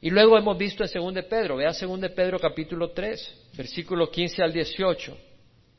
[0.00, 4.10] Y luego hemos visto en 2 de Pedro, vea 2 de Pedro capítulo 3, versículo
[4.10, 5.16] 15 al 18.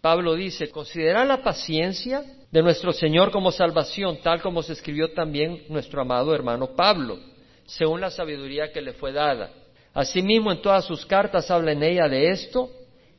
[0.02, 5.64] Pablo dice, considera la paciencia de nuestro Señor como salvación, tal como se escribió también
[5.70, 7.18] nuestro amado hermano Pablo,
[7.66, 9.52] según la sabiduría que le fue dada.
[9.94, 12.70] Asimismo, en todas sus cartas habla en ella de esto,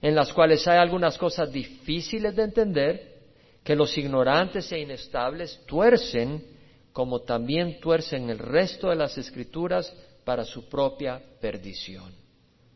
[0.02, 3.10] en las cuales hay algunas cosas difíciles de entender,
[3.64, 6.42] que los ignorantes e inestables tuercen,
[6.92, 9.92] como también tuercen el resto de las escrituras
[10.24, 12.12] para su propia perdición.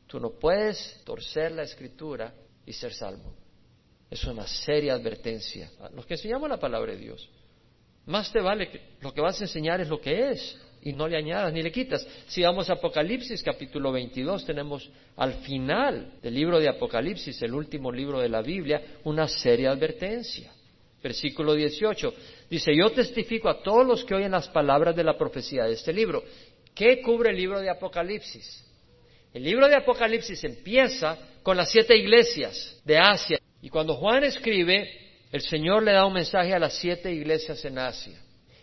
[0.06, 2.32] Tú no puedes torcer la escritura
[2.64, 3.34] y ser salvo.
[4.10, 5.70] Es una seria advertencia.
[5.94, 7.28] Los que enseñamos la palabra de Dios,
[8.06, 11.08] más te vale que lo que vas a enseñar es lo que es y no
[11.08, 12.06] le añadas ni le quitas.
[12.26, 17.90] Si vamos a Apocalipsis capítulo 22, tenemos al final del libro de Apocalipsis, el último
[17.90, 20.52] libro de la Biblia, una seria advertencia.
[21.02, 22.14] Versículo 18
[22.54, 25.92] dice, yo testifico a todos los que oyen las palabras de la profecía de este
[25.92, 26.24] libro.
[26.74, 28.64] ¿Qué cubre el libro de Apocalipsis?
[29.32, 33.38] El libro de Apocalipsis empieza con las siete iglesias de Asia.
[33.60, 34.88] Y cuando Juan escribe,
[35.32, 38.20] el Señor le da un mensaje a las siete iglesias en Asia.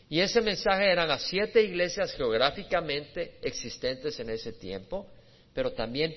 [0.09, 5.07] Y ese mensaje eran a siete iglesias geográficamente existentes en ese tiempo,
[5.53, 6.13] pero también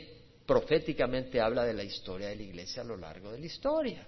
[0.47, 4.07] proféticamente habla de la historia de la iglesia a lo largo de la historia,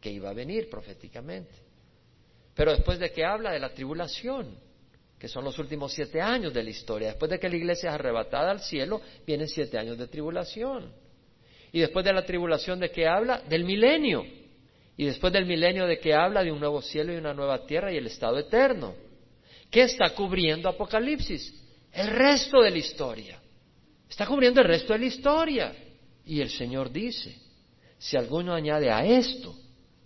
[0.00, 1.69] que iba a venir proféticamente.
[2.60, 4.54] Pero después de que habla de la tribulación,
[5.18, 7.94] que son los últimos siete años de la historia, después de que la iglesia es
[7.94, 10.92] arrebatada al cielo, vienen siete años de tribulación.
[11.72, 14.26] Y después de la tribulación de que habla, del milenio.
[14.94, 17.94] Y después del milenio de que habla de un nuevo cielo y una nueva tierra
[17.94, 18.94] y el estado eterno.
[19.70, 21.54] ¿Qué está cubriendo Apocalipsis?
[21.90, 23.40] El resto de la historia.
[24.06, 25.74] Está cubriendo el resto de la historia.
[26.26, 27.34] Y el Señor dice,
[27.96, 29.56] si alguno añade a esto,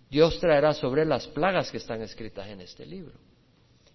[0.09, 3.13] Dios traerá sobre las plagas que están escritas en este libro.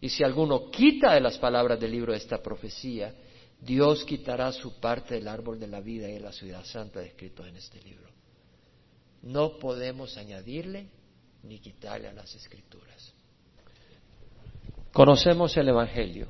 [0.00, 3.14] Y si alguno quita de las palabras del libro esta profecía,
[3.61, 7.46] Dios quitará su parte del árbol de la vida y de la ciudad santa escritos
[7.46, 8.08] en este libro.
[9.22, 10.88] No podemos añadirle
[11.42, 13.12] ni quitarle a las escrituras.
[14.92, 16.28] Conocemos el Evangelio,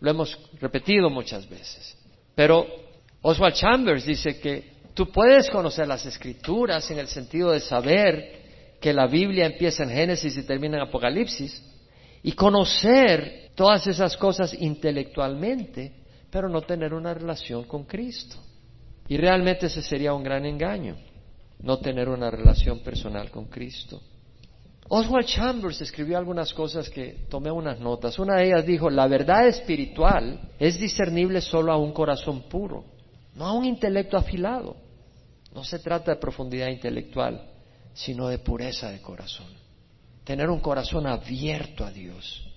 [0.00, 1.96] lo hemos repetido muchas veces,
[2.34, 2.66] pero
[3.20, 8.41] Oswald Chambers dice que tú puedes conocer las escrituras en el sentido de saber
[8.82, 11.62] que la Biblia empieza en Génesis y termina en Apocalipsis
[12.22, 15.92] y conocer todas esas cosas intelectualmente,
[16.30, 18.36] pero no tener una relación con Cristo.
[19.08, 20.96] Y realmente ese sería un gran engaño,
[21.60, 24.00] no tener una relación personal con Cristo.
[24.88, 28.18] Oswald Chambers escribió algunas cosas que tomé unas notas.
[28.18, 32.84] Una de ellas dijo, la verdad espiritual es discernible solo a un corazón puro,
[33.36, 34.76] no a un intelecto afilado.
[35.54, 37.51] No se trata de profundidad intelectual,
[37.94, 39.46] sino de pureza de corazón.
[40.24, 42.48] Tener un corazón abierto a Dios.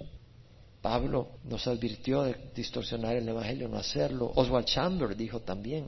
[0.81, 4.31] Pablo nos advirtió de distorsionar el Evangelio, no hacerlo.
[4.36, 5.88] Oswald Chambers dijo también,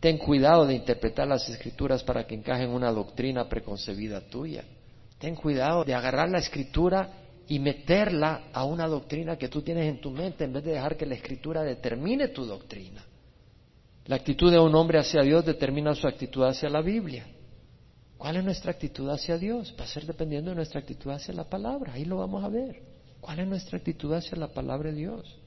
[0.00, 4.64] ten cuidado de interpretar las escrituras para que encajen una doctrina preconcebida tuya.
[5.18, 7.10] Ten cuidado de agarrar la escritura
[7.46, 10.96] y meterla a una doctrina que tú tienes en tu mente en vez de dejar
[10.96, 13.04] que la escritura determine tu doctrina.
[14.06, 17.26] La actitud de un hombre hacia Dios determina su actitud hacia la Biblia.
[18.18, 19.74] ¿Cuál es nuestra actitud hacia Dios?
[19.78, 21.92] Va a ser dependiendo de nuestra actitud hacia la palabra.
[21.92, 22.82] Ahí lo vamos a ver.
[23.20, 25.38] ¿Cuál es nuestra actitud hacia la palabra de Dios?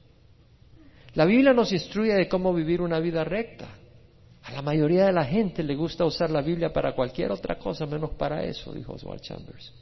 [1.14, 3.68] La Biblia nos instruye de cómo vivir una vida recta.
[4.42, 7.84] A la mayoría de la gente le gusta usar la Biblia para cualquier otra cosa
[7.84, 9.72] menos para eso, dijo Oswald Chambers.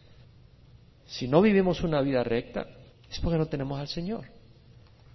[1.06, 2.66] Si no vivimos una vida recta,
[3.08, 4.24] es porque no tenemos al Señor.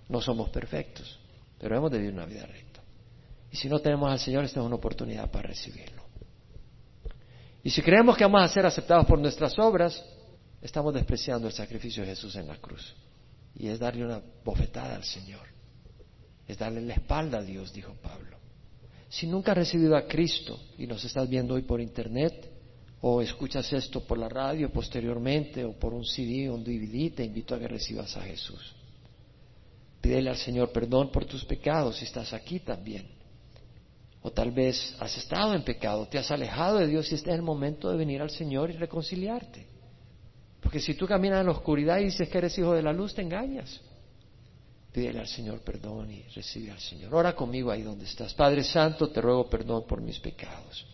[0.07, 1.19] No somos perfectos,
[1.59, 2.81] pero hemos de vivir una vida recta.
[3.51, 6.04] Y si no tenemos al Señor, esta es una oportunidad para recibirlo.
[7.65, 9.99] Y si creemos que vamos a ser aceptados por nuestras obras,
[10.61, 12.95] estamos despreciando el sacrificio de Jesús en la cruz.
[13.55, 15.47] Y es darle una bofetada al Señor.
[16.47, 18.37] Es darle la espalda a Dios, dijo Pablo.
[19.09, 22.51] Si nunca has recibido a Cristo y nos estás viendo hoy por internet
[23.01, 27.23] o escuchas esto por la radio posteriormente o por un CD o un DVD, te
[27.23, 28.75] invito a que recibas a Jesús.
[30.01, 33.14] Pídele al Señor perdón por tus pecados si estás aquí también.
[34.25, 37.35] O tal vez has estado en pecado, te has alejado de Dios y este es
[37.35, 39.67] el momento de venir al Señor y reconciliarte.
[40.59, 43.13] Porque si tú caminas en la oscuridad y dices que eres hijo de la luz,
[43.13, 43.79] te engañas.
[44.91, 47.13] Pídele al Señor perdón y recibe al Señor.
[47.13, 48.33] Ora conmigo ahí donde estás.
[48.33, 50.87] Padre Santo, te ruego perdón por mis pecados.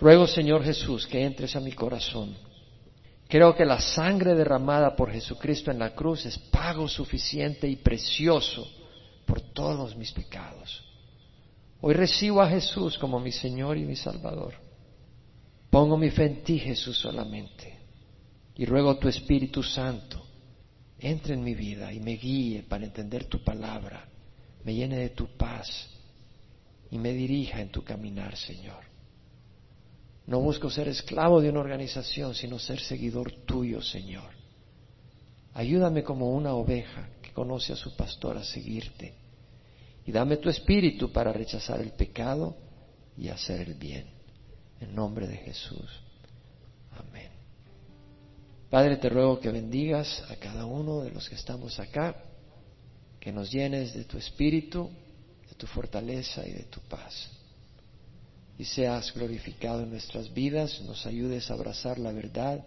[0.00, 2.34] Ruego, Señor Jesús, que entres a mi corazón.
[3.28, 8.66] Creo que la sangre derramada por Jesucristo en la cruz es pago suficiente y precioso
[9.26, 10.91] por todos mis pecados.
[11.84, 14.54] Hoy recibo a Jesús como mi Señor y mi Salvador.
[15.68, 17.76] Pongo mi fe en ti, Jesús, solamente.
[18.54, 20.24] Y ruego a tu Espíritu Santo
[21.00, 24.08] entre en mi vida y me guíe para entender tu palabra,
[24.62, 25.90] me llene de tu paz
[26.88, 28.84] y me dirija en tu caminar, Señor.
[30.28, 34.30] No busco ser esclavo de una organización, sino ser seguidor tuyo, Señor.
[35.54, 39.21] Ayúdame como una oveja que conoce a su pastor a seguirte.
[40.06, 42.56] Y dame tu espíritu para rechazar el pecado
[43.16, 44.06] y hacer el bien.
[44.80, 45.90] En nombre de Jesús.
[46.98, 47.30] Amén.
[48.68, 52.16] Padre, te ruego que bendigas a cada uno de los que estamos acá,
[53.20, 54.90] que nos llenes de tu espíritu,
[55.48, 57.30] de tu fortaleza y de tu paz.
[58.58, 62.64] Y seas glorificado en nuestras vidas, nos ayudes a abrazar la verdad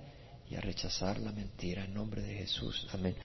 [0.50, 1.86] y a rechazar la mentira.
[1.86, 2.88] En nombre de Jesús.
[2.94, 3.14] Amén.